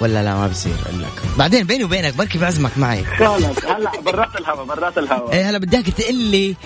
ولا 0.00 0.22
لا 0.24 0.34
ما 0.34 0.46
بصير 0.46 0.72
أقول 0.86 1.02
لك 1.02 1.22
بعدين 1.38 1.66
بيني 1.66 1.84
وبينك 1.84 2.16
بركي 2.16 2.38
بعزمك 2.38 2.78
معي. 2.78 3.04
خلص 3.04 3.64
هلا 3.64 4.00
برات 4.00 4.36
الهوا 4.40 4.64
برات 4.64 4.98
الهوا. 4.98 5.32
إيه 5.32 5.50
هلا 5.50 5.58
بدك 5.58 5.90
تقول 5.90 6.14
لي 6.14 6.56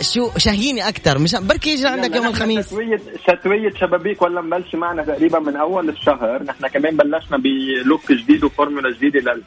شو 0.00 0.30
شاهيني 0.36 0.88
أكثر 0.88 1.18
مش 1.18 1.34
بركي 1.34 1.70
يجي 1.70 1.86
عندك 1.86 2.16
يوم 2.16 2.26
الخميس؟ 2.26 2.66
شتوية 2.66 3.00
شتوية 3.22 3.72
شبابيك 3.80 4.22
ولا 4.22 4.40
مبلشة 4.40 4.78
معنا 4.78 5.02
تقريبا 5.02 5.38
من 5.38 5.56
أول 5.56 5.88
الشهر. 5.88 6.42
نحن 6.42 6.66
كمان 6.66 6.96
بلشنا 6.96 7.36
ب 7.38 7.53
look 7.53 8.12
جديد 8.12 8.44
وفورمولا 8.44 8.90
جديدة 8.96 9.32
لل... 9.32 9.42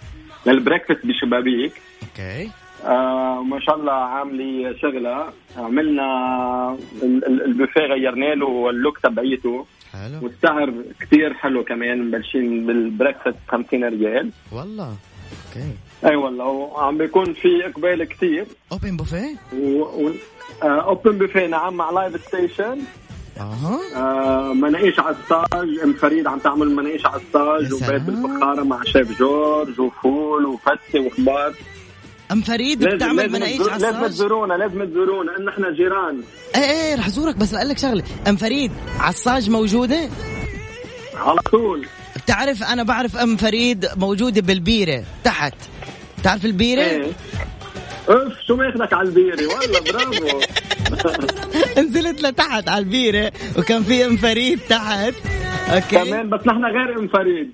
لل 0.46 0.56
breakfast 0.56 1.00
بشبابيك. 1.06 1.74
أوكي. 2.04 2.50
آه 2.86 3.44
ما 3.44 3.60
شاء 3.60 3.76
الله 3.76 3.92
عاملة 3.94 4.76
شغلة. 4.82 5.26
عملنا 5.58 6.04
ال- 7.04 7.26
ال- 7.26 7.46
البوفيه 7.46 7.82
غيرنا 7.82 8.36
له 8.36 8.70
ال 8.70 8.75
look 8.75 8.98
تبعيته. 8.98 9.66
حلو. 9.94 10.20
والسعر 10.24 10.74
كتير 11.02 11.34
حلو 11.34 11.64
كمان 11.64 12.08
مبلشين 12.08 12.66
بال 12.66 12.79
breakfast 12.79 13.38
50 13.48 13.84
ريال. 13.84 14.30
والله. 14.52 14.96
أوكي. 15.48 15.72
أي 16.06 16.16
والله 16.16 16.46
وعم 16.46 16.98
بيكون 16.98 17.34
في 17.34 17.48
إقبال 17.66 18.04
كتير. 18.04 18.46
open 18.72 18.98
buffet 18.98 19.36
و... 19.54 20.10
open 20.64 21.18
buffet 21.18 21.48
نعم 21.48 21.74
مع 21.74 21.90
live 21.92 22.26
station 22.26 22.78
أها. 23.40 23.80
آه 23.96 24.54
مناقيش 24.54 25.00
على 25.00 25.16
الصاج. 25.16 25.80
أم 25.84 25.94
فريد 25.94 26.28
عم 26.28 26.40
تعمل 26.40 26.76
مناقيش 26.76 27.06
على 27.06 27.16
الصاج. 27.22 27.62
يا 27.64 27.68
وبيت 27.76 27.84
سلام. 27.84 28.06
بالفخارة 28.06 28.64
مع 28.64 28.84
شيف 28.84 29.20
جورج 29.20 29.80
وفول 29.80 30.46
وفتة 30.46 31.00
وخبار. 31.00 31.54
أم 32.32 32.42
فريد 32.42 32.84
بتعمل 32.86 33.32
مناقيش 33.32 33.62
على 33.62 33.82
لازم 33.82 34.08
تزورونا 34.08 34.54
لازم 34.54 34.86
تزورونا 34.86 35.38
ان 35.38 35.48
إحنا 35.48 35.72
جيران. 35.72 36.22
إيه 36.56 36.62
إيه 36.62 36.96
رح 36.96 37.08
أزورك 37.08 37.36
بس 37.36 37.52
بقول 37.52 37.70
لك 37.70 37.78
شغلة. 37.78 38.04
أم 38.28 38.36
فريد 38.36 38.72
ع 39.00 39.12
الصاج 39.12 39.50
موجودة؟ 39.50 40.10
على 41.16 41.40
طول. 41.52 41.88
بتعرف 42.16 42.64
أنا 42.64 42.84
بعرف 42.84 43.18
أم 43.18 43.38
فريد 43.38 43.88
موجودة 43.98 44.42
بالبيرة 44.42 45.04
تحت. 45.24 45.54
تعرف 46.24 46.46
البيرة؟ 46.46 46.82
إيه. 46.82 47.12
اف 48.08 48.34
شو 48.48 48.56
ماخذك 48.56 48.94
على 48.94 49.08
البيري 49.08 49.46
والله 49.46 49.80
برافو. 49.80 50.40
نزلت 51.82 52.22
لتحت 52.22 52.70
على 52.70 52.84
البيرة 52.84 53.32
وكان 53.58 53.84
في 53.84 54.06
أم 54.06 54.18
فريد 54.18 54.60
تحت. 54.70 55.14
أوكي. 55.70 55.96
كمان 55.96 56.30
بس 56.30 56.40
نحن 56.48 56.66
غير 56.66 57.00
أم 57.00 57.08
فريد. 57.08 57.52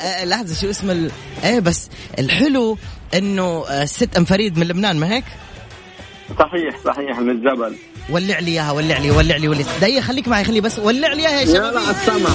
آه 0.00 0.24
لحظة 0.24 0.54
شو 0.60 0.70
اسم 0.70 0.90
ال... 0.90 1.10
إيه 1.44 1.60
بس 1.60 1.90
الحلو 2.18 2.78
إنه 3.14 3.64
آه، 3.68 3.82
الست 3.82 4.16
أم 4.16 4.24
فريد 4.24 4.58
من 4.58 4.66
لبنان 4.68 4.96
ما 4.96 5.12
هيك؟ 5.14 5.24
صحيح 6.38 6.76
صحيح 6.84 7.18
من 7.18 7.30
الجبل. 7.30 7.76
ولع 8.10 8.38
لي 8.38 8.50
إياها 8.50 8.72
ولع 8.72 8.98
لي 8.98 9.10
ولع 9.10 9.36
لي 9.36 9.48
ولع 9.48 9.64
دقيقة 9.80 10.00
خليك 10.02 10.28
معي 10.28 10.44
خلي 10.44 10.60
بس 10.60 10.78
ولع 10.78 11.12
لي 11.12 11.28
إياها 11.28 11.40
يا 11.40 11.46
شباب. 11.46 11.72
يلا 11.72 11.90
السما. 11.90 12.30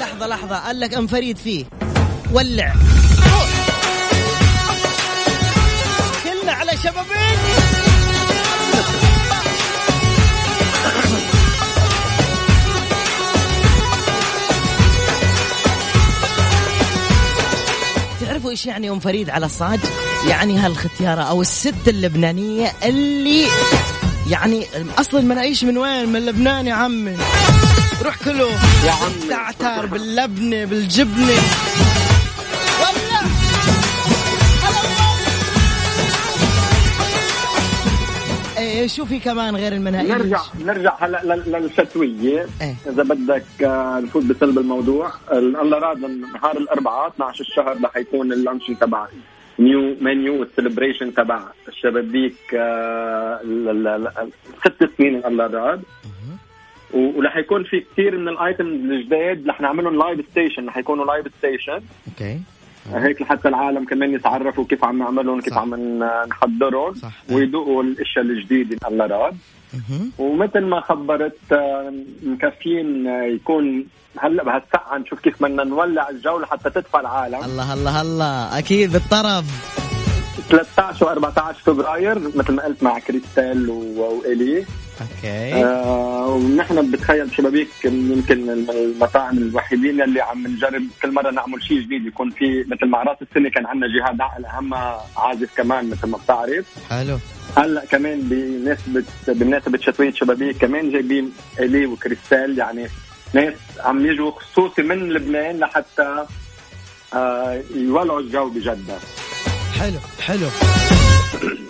لحظة 0.00 0.26
لحظة 0.26 0.56
قال 0.56 0.80
لك 0.80 0.94
أم 0.94 1.06
فريد 1.06 1.36
فيه 1.38 1.64
ولع. 2.32 2.74
كلنا 6.24 6.52
على 6.52 6.70
شبابين. 6.76 7.69
إيش 18.50 18.66
يعني 18.66 18.90
ام 18.90 19.00
فريد 19.00 19.30
على 19.30 19.46
الصاج 19.46 19.80
يعني 20.28 20.58
هالختيارة 20.58 21.22
أو 21.22 21.40
الست 21.42 21.88
اللبنانية 21.88 22.72
اللي 22.84 23.46
يعني 24.30 24.66
أصلا 24.98 25.20
مناقيش 25.20 25.64
من 25.64 25.78
وين؟ 25.78 26.08
من 26.08 26.26
لبنان 26.26 26.66
يا 26.66 26.74
عمي. 26.74 27.16
روح 28.02 28.16
كله 28.24 28.48
يا 28.84 28.92
عمي. 28.92 29.14
بالزعتر 29.20 29.86
باللبنة 29.86 30.64
بالجبنة. 30.64 31.32
إيه 38.80 38.86
شو 38.86 39.04
في 39.04 39.18
كمان 39.18 39.56
غير 39.56 39.72
المناقيش 39.72 40.10
نرجع 40.10 40.40
نرجع 40.64 40.94
هلا 41.00 41.20
لل- 41.24 41.52
للشتويه 41.52 42.46
إيه. 42.62 42.74
إذا 42.86 43.02
بدك 43.02 43.62
آه، 43.62 44.00
نفوت 44.00 44.24
بصلب 44.24 44.58
الموضوع 44.58 45.10
الله 45.32 45.78
راد 45.78 45.98
نهار 46.34 46.56
الأربعاء 46.58 47.08
12 47.08 47.40
الشهر 47.40 47.76
رح 47.84 47.96
يكون 47.96 48.32
ال 48.32 48.36
launching 48.36 48.76
تبع 48.76 49.06
new 49.58 49.96
menu 50.00 50.40
وال 50.40 50.51
celebration 50.51 51.14
تبع 51.14 51.40
الشبابيك 51.68 52.36
آه، 52.54 53.40
ست 54.64 54.90
سنين 54.98 55.24
الله 55.26 55.46
راد. 55.46 55.82
ورح 56.94 57.36
يكون 57.36 57.64
في 57.64 57.80
كثير 57.92 58.18
من 58.18 58.28
ال 58.28 58.38
items 58.38 58.90
الجداد 58.90 59.48
رح 59.48 59.60
نعملهم 59.60 59.98
live 59.98 60.26
station 60.30 60.66
رح 60.68 60.76
يكونوا 60.76 61.04
live 61.04 61.26
station 61.38 61.80
أوكي. 62.08 62.40
هيك 62.94 63.22
لحتى 63.22 63.48
العالم 63.48 63.84
كمان 63.84 64.14
يتعرفوا 64.14 64.64
كيف 64.64 64.84
عم 64.84 64.98
نعملهم 64.98 65.40
كيف. 65.40 65.58
عم 65.58 65.74
نحضرهم. 66.30 66.94
ويذوقوا 67.30 67.82
الأشياء 67.82 68.24
الجديدة 68.24 68.88
الله 68.88 69.06
راد. 69.06 69.36
ومثل 70.18 70.60
ما 70.60 70.80
خبرت 70.80 71.38
آه، 71.52 71.92
مكفين 72.22 73.06
آه، 73.06 73.22
يكون 73.22 73.84
هلا 74.18 74.44
بهالسقعه 74.44 74.98
نشوف 74.98 75.20
كيف 75.20 75.42
بدنا 75.42 75.64
نولع 75.64 76.08
الجو 76.08 76.38
لحتى 76.38 76.70
تدفى 76.70 76.96
العالم 77.00 77.44
الله 77.44 77.74
الله 77.74 78.00
الله 78.02 78.58
أكيد 78.58 78.92
بالطرب 78.92 79.44
13 80.48 81.06
و14 81.20 81.40
فبراير 81.64 82.18
مثل 82.18 82.52
ما 82.52 82.62
قلت 82.64 82.82
مع 82.82 82.98
كريستال 82.98 83.70
و- 83.70 84.20
وإلي 84.24 84.64
أوكي. 85.00 85.64
آه 85.64 86.26
ونحن 86.26 86.90
بتخيل 86.90 87.34
شبابيك 87.34 87.68
يمكن 87.84 88.50
المطاعم 88.50 89.38
الوحيدين 89.38 90.02
اللي 90.02 90.20
عم 90.20 90.46
نجرب 90.46 90.82
كل 91.02 91.12
مرة 91.12 91.30
نعمل 91.30 91.62
شيء 91.62 91.80
جديد. 91.80 92.06
يكون 92.06 92.30
في 92.30 92.64
مثل 92.68 92.86
مع 92.86 93.02
راس 93.02 93.16
السنة 93.22 93.50
كان 93.50 93.66
عندنا 93.66 93.86
جهاد 93.86 94.20
عقل 94.20 94.44
أهم 94.44 94.74
عازف 95.16 95.56
كمان 95.56 95.90
مثل 95.90 96.06
ما 96.06 96.18
بتعرف. 96.18 96.66
حلو. 96.90 97.18
هلأ 97.56 97.84
كمان 97.84 98.20
بمناسبه 98.20 99.04
بمناسبه 99.28 99.78
شتوية 99.78 100.12
شبابيك 100.12 100.56
كمان 100.56 100.92
جايبين 100.92 101.32
الي 101.60 101.86
وكريستال. 101.86 102.58
يعني 102.58 102.88
ناس 103.34 103.54
عم 103.80 104.06
يجوا 104.06 104.30
خصوصي 104.30 104.82
من 104.82 105.12
لبنان 105.12 105.58
لحتى 105.58 106.26
آه 107.14 107.62
يولعوا 107.74 108.20
الجو 108.20 108.50
بجدة. 108.50 108.98
حلو 109.78 109.98
حلو. 110.20 110.46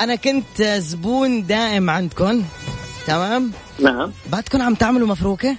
أنا 0.01 0.15
كنت 0.15 0.63
زبون 0.63 1.47
دائم 1.47 1.91
عندكم 1.91 2.45
تمام؟ 3.07 3.53
نعم. 3.79 4.13
بعدكم 4.27 4.63
عم 4.63 4.75
تعملوا 4.75 5.09
مفروكة؟ 5.09 5.57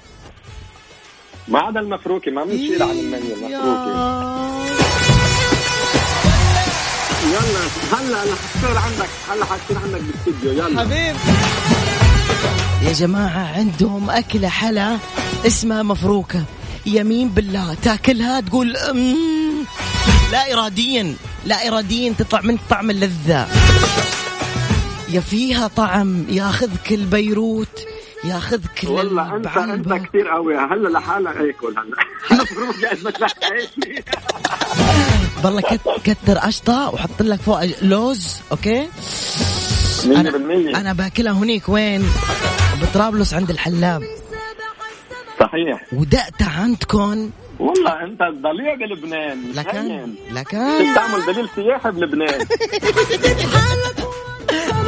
ما 1.48 1.60
عدا 1.60 1.80
المفروكة 1.80 2.32
ما 2.32 2.44
بنشيل 2.46 2.84
عن 2.84 2.90
المنيو 2.90 3.36
المفروكه 3.36 4.22
يلا 7.32 7.62
هلا 7.92 8.24
هلا 8.24 8.36
حتصير 8.36 8.78
عندك 8.78 9.10
هلا 9.32 9.46
حتصير 9.46 9.78
عندك 9.78 10.02
بالاستديو 10.02 10.52
يلا. 10.52 10.80
حبيب. 10.80 11.16
يا 12.82 12.92
جماعة 12.94 13.58
عندهم 13.58 14.10
أكلة 14.10 14.50
حلا 14.50 14.98
اسمها 15.48 15.84
مفروكة. 15.84 16.44
يمين 16.86 17.30
بالله 17.30 17.74
تاكلها 17.84 18.40
تقول 18.42 18.78
أمم. 18.78 19.66
لا 20.32 20.54
إراديا 20.54 21.16
لا 21.46 21.68
إراديا 21.68 22.14
تطلع 22.18 22.42
منك 22.42 22.60
طعم 22.70 22.90
اللذة. 22.90 23.48
يا 25.12 25.20
فيها 25.20 25.68
طعم 25.68 26.26
ياخذك 26.30 26.92
البيروت 26.92 27.88
ياخذك 28.24 28.82
والله 28.84 29.36
انت. 29.36 29.48
أنت 29.58 29.94
كثير 29.94 30.28
قوي. 30.28 30.58
هلا 30.58 30.90
لحالك 30.90 31.38
اكل 31.38 31.76
هلا 32.30 32.44
تلاقي 33.12 33.68
والله 35.44 35.62
كت 35.62 35.82
كتر 36.04 36.38
قشطة 36.38 36.90
وحط 36.94 37.22
لك 37.22 37.40
فوق 37.42 37.60
لوز 37.82 38.38
أوكي؟ 38.52 38.88
100% 38.88 40.06
أنا 40.76 40.94
باكلها 40.94 41.34
هنيك 41.34 41.70
وين؟ 41.70 42.04
بطرابلس 42.82 43.34
عند 43.34 43.50
الحلاب. 43.50 44.04
صحيح. 45.40 45.84
ودقت 45.94 46.42
عندكم 46.42 47.30
والله 47.60 48.04
أنت 48.04 48.20
ضليع 48.20 48.76
بلبنان 48.76 49.52
لكن. 49.56 50.16
لكن 50.32 50.94
تعمل 50.96 51.26
دليل 51.28 51.50
سياحي 51.56 51.92
بلبنان. 51.92 52.40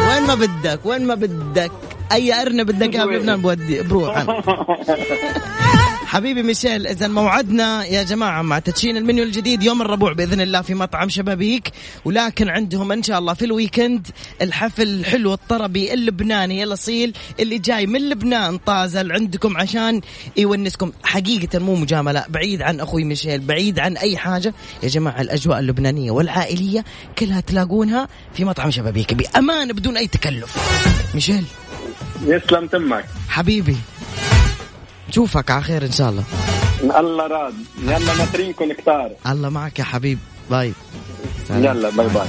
وين 0.07 0.23
ما 0.27 0.35
بدك 0.35 0.79
وين 0.85 1.05
ما 1.07 1.15
بدك 1.15 1.71
أي 2.11 2.41
أرنب 2.41 2.65
بدك 2.65 2.95
اياه 2.95 3.05
بلبنان 3.05 3.41
بودي 3.41 3.81
بروح 3.81 4.17
أنا. 4.17 4.43
حبيبي 6.13 6.43
ميشيل 6.43 6.87
اذا 6.87 7.07
موعدنا 7.07 7.85
يا 7.85 8.03
جماعة 8.03 8.41
مع 8.41 8.59
تدشين 8.59 8.97
المنيو 8.97 9.23
الجديد 9.23 9.63
يوم 9.63 9.81
الربوع 9.81 10.13
بإذن 10.13 10.41
الله 10.41 10.61
في 10.61 10.73
مطعم 10.73 11.09
شبابيك 11.09 11.71
ولكن 12.05 12.49
عندهم 12.49 12.91
إن 12.91 13.03
شاء 13.03 13.19
الله 13.19 13.33
في 13.33 13.45
الويكند 13.45 14.07
الحفل 14.41 14.83
الحلو 14.83 15.33
الطربي 15.33 15.93
اللبناني 15.93 16.63
الأصيل 16.63 17.13
اللي 17.39 17.57
جاي 17.57 17.87
من 17.87 18.09
لبنان 18.09 18.57
طازل 18.57 19.11
عندكم 19.11 19.57
عشان 19.57 20.01
يونسكم. 20.37 20.91
حقيقة 21.03 21.59
مو 21.59 21.75
مجاملة 21.75 22.25
بعيد 22.29 22.61
عن 22.61 22.79
أخوي 22.79 23.03
ميشيل 23.03 23.39
بعيد 23.39 23.79
عن 23.79 23.97
أي 23.97 24.17
حاجة. 24.17 24.53
يا 24.83 24.87
جماعة 24.87 25.21
الأجواء 25.21 25.59
اللبنانية 25.59 26.11
والعائلية 26.11 26.85
كلها 27.17 27.39
تلاقونها 27.39 28.07
في 28.33 28.45
مطعم 28.45 28.71
شبابيك 28.71 29.13
بأمان 29.13 29.73
بدون 29.73 29.97
أي 29.97 30.07
تكلف. 30.07 30.57
ميشيل. 31.13 31.43
يسلم 32.25 32.67
تمك. 32.67 33.05
حبيبي. 33.29 33.77
نشوفك 35.13 35.51
على 35.51 35.63
خير 35.63 35.85
إن 35.85 35.91
شاء 35.91 36.09
الله. 36.09 36.23
الله 36.99 37.27
راد. 37.27 37.53
يلا 37.83 38.13
ناطرينكم 38.17 38.73
كتار 38.73 39.11
الله 39.27 39.49
معك 39.49 39.79
يا 39.79 39.83
حبيب. 39.83 40.19
bye. 40.49 40.73
سلام. 41.47 41.63
يلا 41.63 41.89
bye 41.89 42.07
bye. 42.07 42.27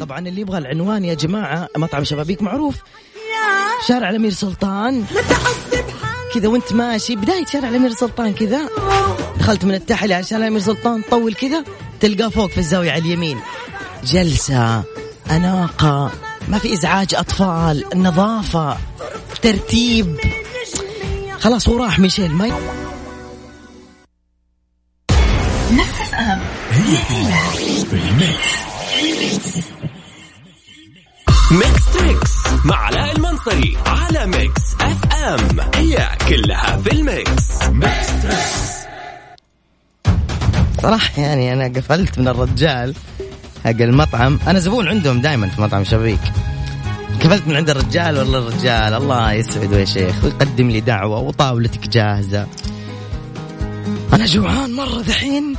طبعا 0.00 0.18
اللي 0.18 0.40
يبغى 0.40 0.58
العنوان 0.58 1.04
يا 1.04 1.14
جماعة 1.14 1.68
مطعم 1.76 2.04
شبابيك 2.04 2.42
معروف. 2.42 2.74
شارع 3.88 4.10
الأمير 4.10 4.30
سلطان. 4.32 5.04
كذا 6.34 6.48
وانت 6.48 6.72
ماشي. 6.72 7.16
بداية 7.16 7.46
شارع 7.46 7.68
الأمير 7.68 7.92
سلطان 7.92 8.34
كذا. 8.34 8.68
دخلت 9.46 9.64
من 9.64 9.74
التحلي 9.74 10.14
على 10.14 10.24
شارع 10.24 10.42
الامير 10.42 10.60
سلطان 10.60 11.02
طول 11.10 11.34
كذا 11.34 11.64
تلقاه 12.00 12.28
فوق 12.28 12.50
في 12.50 12.58
الزاوية 12.58 12.90
على 12.90 13.00
اليمين. 13.00 13.38
جلسة 14.04 14.82
أناقة 15.30 16.12
ما 16.48 16.58
في 16.58 16.72
إزعاج 16.74 17.14
أطفال 17.14 17.84
نظافة 17.94 18.76
ترتيب. 19.42 20.16
خلاص 21.40 21.68
هو 21.68 21.84
راح 21.84 21.98
ميشيل 21.98 22.32
ما 22.32 22.46
ي- 22.46 22.52
Mix 31.50 31.92
Trix 31.94 32.30
مع 32.64 32.76
علاء 32.76 33.16
المنصري 33.16 33.78
على 33.86 34.26
Mix 34.26 34.62
FM 34.80 35.60
هي 35.74 36.08
كلها 36.28 36.76
في 36.76 36.92
ال 36.92 37.06
mix. 37.06 37.62
Mix 37.68 38.06
Trix 38.22 38.45
صراحة 40.86 41.22
يعني 41.22 41.52
أنا 41.52 41.64
قفلت 41.64 42.18
من 42.18 42.28
الرجال 42.28 42.94
حق 43.64 43.70
المطعم. 43.70 44.38
أنا 44.46 44.58
زبون 44.58 44.88
عندهم 44.88 45.20
دائما 45.20 45.48
في 45.48 45.60
مطعم 45.60 45.84
شبيك. 45.84 46.20
قفلت 47.20 47.46
من 47.46 47.56
عند 47.56 47.70
الرجال 47.70 48.18
والله 48.18 48.38
الرجال؟ 48.38 48.94
الله 48.94 49.32
يسعده 49.32 49.78
يا 49.78 49.84
شيخ. 49.84 50.24
ويقدم 50.24 50.70
لي 50.70 50.80
دعوة 50.80 51.18
وطاولتك 51.18 51.88
جاهزة. 51.88 52.46
أنا 54.12 54.26
جوعان 54.26 54.72
مرة 54.72 55.00
ذحين. 55.00 55.54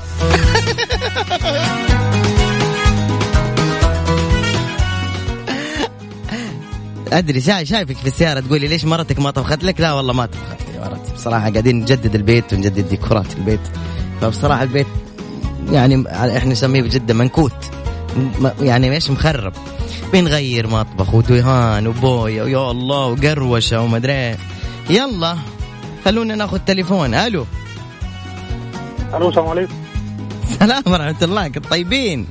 أدري 7.11 7.41
شايف 7.41 7.69
شايفك 7.69 7.97
في 7.97 8.07
السيارة 8.07 8.39
تقولي 8.39 8.67
ليش 8.67 8.85
مرتك 8.85 9.19
ما 9.19 9.31
طبخت 9.31 9.63
لك؟ 9.63 9.81
لا 9.81 9.93
والله 9.93 10.13
ما 10.13 10.25
طبخت 10.25 10.61
لي 10.73 10.79
مرتي. 10.79 11.13
بصراحة 11.13 11.49
قاعدين 11.49 11.79
نجدد 11.79 12.15
البيت 12.15 12.53
ونجدد 12.53 12.89
ديكورات 12.89 13.37
البيت. 13.37 13.61
فبصراحة 14.21 14.63
البيت 14.63 14.87
يعني 15.71 16.03
إحنا 16.37 16.51
نسميه 16.51 16.81
بجدة 16.81 17.13
منكوت. 17.13 17.71
يعني 18.61 18.93
إيش؟ 18.93 19.11
مخرب. 19.11 19.53
بنغير 20.13 20.67
مطبخ 20.67 21.13
ودهان 21.13 21.87
وبوية 21.87 22.43
ويا 22.43 22.71
الله 22.71 23.05
وقروشة 23.05 23.81
ومدري. 23.81 24.35
يلا 24.89 25.37
خلونا 26.05 26.35
ناخذ 26.35 26.59
تليفون. 26.59 27.13
ألو. 27.13 27.45
ألو 29.13 29.29
السلام 29.29 29.47
عليكم. 29.47 29.73
سلام 30.59 30.83
ورحمة 30.87 31.21
الله. 31.21 31.47
كيف 31.47 31.69
طيبين؟ 31.69 32.27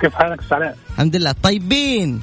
كيف 0.00 0.14
حالك؟ 0.14 0.40
أستاذ 0.40 0.56
علاء؟ 0.56 0.76
الحمد 0.90 1.16
لله. 1.16 1.34
طيبين. 1.42 2.20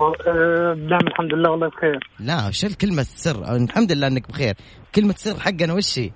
آه، 0.00 0.76
نعم 0.90 1.06
الحمد 1.06 1.34
لله 1.34 1.50
والله 1.50 1.68
بخير. 1.68 2.10
لا 2.20 2.50
شو 2.50 2.66
الكلمة 2.66 3.02
السر 3.02 3.56
الحمد 3.56 3.92
لله 3.92 4.06
إنك 4.06 4.28
بخير. 4.28 4.54
كلمة 4.94 5.14
سر 5.18 5.40
حقنا 5.40 5.72
وش 5.72 5.98
هي؟ 5.98 6.10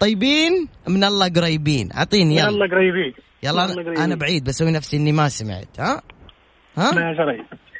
طيبين 0.00 0.68
من 0.88 1.04
الله 1.04 1.28
قريبين. 1.28 1.92
أعطيني 1.92 2.36
يلا. 2.36 2.48
يلا 2.48 2.66
قريبين. 2.66 3.14
يلا 3.42 3.64
أنا, 3.64 3.74
قريبين. 3.74 3.98
أنا 3.98 4.14
بعيد 4.14 4.44
بسوي 4.44 4.70
نفسي 4.70 4.96
إني 4.96 5.12
ما 5.12 5.28
سمعت. 5.28 5.80
ها؟ 5.80 6.02
ها؟ 6.76 6.90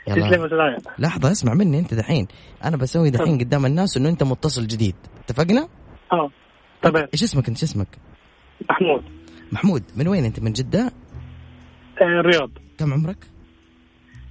يلا. 0.09 0.79
لحظة 0.99 1.31
اسمع 1.31 1.55
مني 1.55 1.79
أنت 1.79 1.95
دحين. 1.95 2.27
أنا 2.65 2.77
بسوي 2.77 3.11
دحين 3.11 3.39
قدام 3.39 3.67
الناس 3.67 3.97
إنه 3.97 4.09
أنت 4.09 4.23
متصل 4.23 4.67
جديد. 4.67 4.95
اتفقنا؟ 5.25 5.69
آه. 6.13 6.31
تمام. 6.83 7.09
إيش 7.13 7.23
اسمك؟ 7.23 7.49
انت 7.49 7.63
إيش 7.63 7.71
اسمك؟ 7.71 7.89
محمود. 8.71 9.05
محمود. 9.53 9.83
من 9.97 10.09
وين 10.09 10.25
أنت؟ 10.25 10.41
من 10.41 10.53
جدة؟ 10.53 10.93
آه، 12.01 12.21
الرياض. 12.21 12.51
كم 12.79 12.93
عمرك؟ 12.93 13.27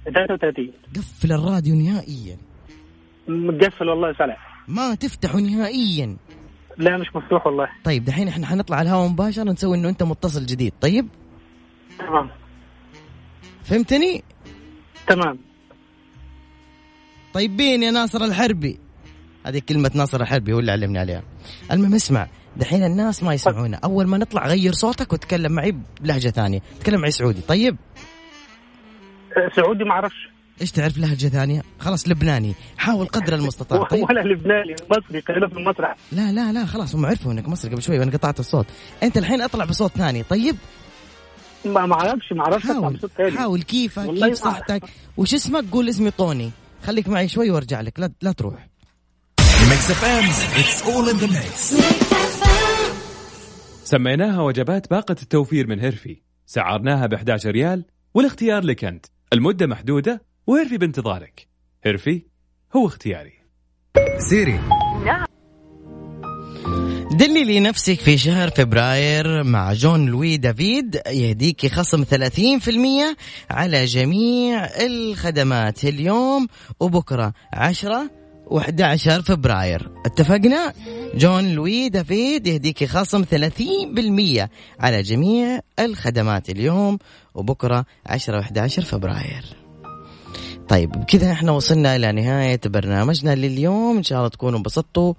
33 0.04 0.72
قفل 0.96 1.32
الراديو 1.32 1.74
نهائيا. 1.74 2.36
مقفل 3.28 3.88
والله 3.88 4.12
سلع 4.12 4.36
ما 4.68 4.94
تفتحه 4.94 5.38
نهائيا. 5.38 6.16
لا 6.78 6.96
مش 6.96 7.06
مفتوح 7.14 7.46
والله. 7.46 7.68
طيب 7.84 8.04
دحين 8.04 8.28
إحنا 8.28 8.46
حنطلع 8.46 8.76
على 8.76 8.88
الهواء 8.88 9.08
مباشرة 9.08 9.44
نسوي 9.52 9.76
إنه 9.76 9.88
أنت 9.88 10.02
متصل 10.02 10.46
جديد. 10.46 10.72
طيب؟ 10.80 11.08
تمام. 11.98 12.30
فهمتني؟ 13.64 14.24
تمام. 15.06 15.38
طيبين 17.34 17.82
يا 17.82 17.90
ناصر 17.90 18.24
الحربي. 18.24 18.78
هذه 19.46 19.62
كلمة 19.68 19.90
ناصر 19.94 20.20
الحربي 20.20 20.52
هو 20.52 20.58
اللي 20.58 20.72
علمني 20.72 20.98
عليها. 20.98 21.22
المهم 21.72 21.94
اسمع. 21.94 22.28
دحين 22.56 22.84
الناس 22.84 23.22
ما 23.22 23.34
يسمعونا. 23.34 23.80
أول 23.84 24.06
ما 24.06 24.18
نطلع 24.18 24.46
غير 24.46 24.72
صوتك 24.72 25.12
وتكلم 25.12 25.52
معي 25.52 25.74
بلهجة 26.00 26.28
ثانية. 26.28 26.60
تكلم 26.80 27.00
معي 27.00 27.10
سعودي. 27.10 27.40
طيب؟ 27.40 27.76
سعودي 29.56 29.84
ما 29.84 29.90
أعرفش. 29.90 30.28
إيش 30.60 30.70
تعرف 30.72 30.98
لهجة 30.98 31.26
ثانية؟ 31.26 31.62
خلاص 31.78 32.08
لبناني. 32.08 32.54
حاول 32.76 33.06
قدر 33.06 33.34
المستطاع. 33.34 33.88
طيب. 33.88 34.02
ولا 34.10 34.20
لبناني 34.20 34.74
مصري 34.90 35.22
خلينا 35.22 35.48
في 35.48 35.54
المسرح. 35.54 35.96
لا 36.12 36.32
لا 36.32 36.52
لا 36.52 36.66
خلاص 36.66 36.94
هم 36.94 37.06
عرفوا 37.06 37.32
إنك 37.32 37.48
مصري 37.48 37.70
قبل 37.70 37.82
شوي 37.82 37.98
وأنا 37.98 38.10
قطعت 38.10 38.40
الصوت. 38.40 38.66
أنت 39.02 39.18
الحين 39.18 39.40
أطلع 39.40 39.64
بصوت 39.64 39.92
ثاني. 39.92 40.22
طيب؟ 40.22 40.56
ما 41.64 41.86
ما 41.86 41.94
أعرفش 41.94 42.32
ما 42.32 42.42
أعرفش 42.44 42.64
أطلع 42.64 42.80
حاول 42.80 42.96
بصوت 42.96 43.10
تاني 43.16 43.38
حاول 43.38 43.62
كيفك 43.62 44.10
كيف 44.10 44.34
صحتك. 44.34 44.82
وش 45.16 45.34
اسمك؟ 45.34 45.64
قول 45.72 45.88
اسمي 45.88 46.10
طوني. 46.10 46.50
خليك 46.86 47.08
معي 47.08 47.28
شوي 47.28 47.50
وأرجع 47.50 47.80
لك. 47.80 48.00
لا 48.00 48.12
لا 48.22 48.32
تروح. 48.32 48.68
Mix 49.70 49.90
FM 49.90 50.24
it's 50.60 50.82
all 50.82 51.08
in 51.08 51.16
the 51.16 51.26
mix 51.26 51.74
سميناها 53.84 54.42
وجبات 54.42 54.90
باقة 54.90 55.16
التوفير 55.22 55.66
من 55.66 55.80
هيرفي. 55.80 56.22
سعرناها 56.46 57.06
ب 57.06 57.14
11 57.14 57.50
ريال 57.50 57.84
والاختيار 58.14 58.64
لك 58.64 58.84
أنت. 58.84 59.06
المدة 59.32 59.66
محدودة 59.66 60.27
وهيرفي 60.48 60.78
بانتظارك؟ 60.78 61.46
هيرفي 61.84 62.22
هو 62.76 62.86
اختياري. 62.86 63.32
سيري. 64.18 64.60
دللي 67.12 67.60
نفسك 67.60 68.00
في 68.00 68.18
شهر 68.18 68.50
فبراير 68.50 69.44
مع 69.44 69.72
جون 69.72 70.06
لوي 70.06 70.36
دافيد 70.36 71.00
يهديك 71.06 71.66
خصم 71.66 72.04
30% 72.04 73.16
على 73.50 73.84
جميع 73.84 74.64
الخدمات 74.64 75.84
اليوم 75.84 76.46
وبكرة 76.80 77.32
10 77.52 78.10
و11 78.46 79.08
فبراير. 79.08 79.90
اتفقنا؟ 80.06 80.72
جون 81.14 81.54
لوي 81.54 81.88
دافيد 81.88 82.46
يهديك 82.46 82.84
خصم 82.84 83.24
30% 83.24 84.48
على 84.80 85.02
جميع 85.02 85.60
الخدمات 85.78 86.50
اليوم 86.50 86.98
وبكرة 87.34 87.84
10 88.06 88.42
و11 88.42 88.80
فبراير. 88.80 89.67
طيب 90.68 90.90
بكذا 90.90 91.32
إحنا 91.32 91.52
وصلنا 91.52 91.96
إلى 91.96 92.12
نهاية 92.12 92.60
برنامجنا 92.64 93.34
لليوم. 93.34 93.96
إن 93.96 94.02
شاء 94.02 94.18
الله 94.18 94.28
تكونوا 94.28 94.58
انبسطتوا. 94.58 95.14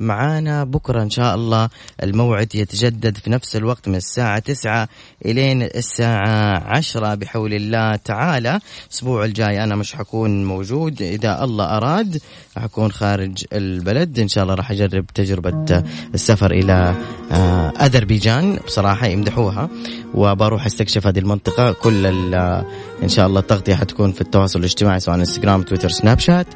معانا. 0.00 0.64
بكرة 0.64 1.02
إن 1.02 1.10
شاء 1.10 1.34
الله 1.34 1.68
الموعد 2.02 2.54
يتجدد 2.54 3.16
في 3.16 3.30
نفس 3.30 3.56
الوقت 3.56 3.88
من 3.88 3.94
الساعة 3.94 4.38
تسعة 4.38 4.88
إلين 5.26 5.62
الساعة 5.62 6.62
عشرة 6.76 7.14
بحول 7.14 7.54
الله 7.54 7.96
تعالى. 7.96 8.60
الأسبوع 8.86 9.24
الجاي 9.24 9.64
أنا 9.64 9.76
مش 9.76 9.94
حكون 9.94 10.44
موجود. 10.44 11.02
إذا 11.02 11.44
الله 11.44 11.64
أراد 11.64 12.18
حكون 12.56 12.92
خارج 12.92 13.44
البلد. 13.52 14.18
إن 14.18 14.28
شاء 14.28 14.44
الله 14.44 14.54
راح 14.54 14.70
أجرب 14.70 15.06
تجربة 15.14 15.82
السفر 16.14 16.50
إلى 16.50 16.94
آه، 17.32 17.68
أذربيجان. 17.80 18.58
بصراحة 18.66 19.06
يمدحوها 19.06 19.68
وبروح 20.14 20.66
أستكشف 20.66 21.06
هذه 21.06 21.18
المنطقة. 21.18 21.72
كل 21.72 22.06
ال- 22.06 22.64
إن 23.02 23.08
شاء 23.08 23.26
الله 23.26 23.40
التغطية 23.40 23.74
حتكون 23.74 24.12
في 24.12 24.20
التواصل 24.20 24.58
الاجتماعي 24.58 25.00
سواء 25.00 25.16
انستغرام 25.16 25.62
تويتر 25.62 25.88
سناب 25.88 26.18
شات 26.18 26.46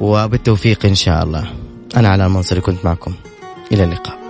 وبالتوفيق 0.00 0.86
إن 0.86 0.94
شاء 0.94 1.24
الله. 1.24 1.63
أنا 1.96 2.08
على 2.08 2.26
المنصري 2.26 2.60
كنت 2.60 2.84
معكم. 2.84 3.14
إلى 3.72 3.84
اللقاء. 3.84 4.23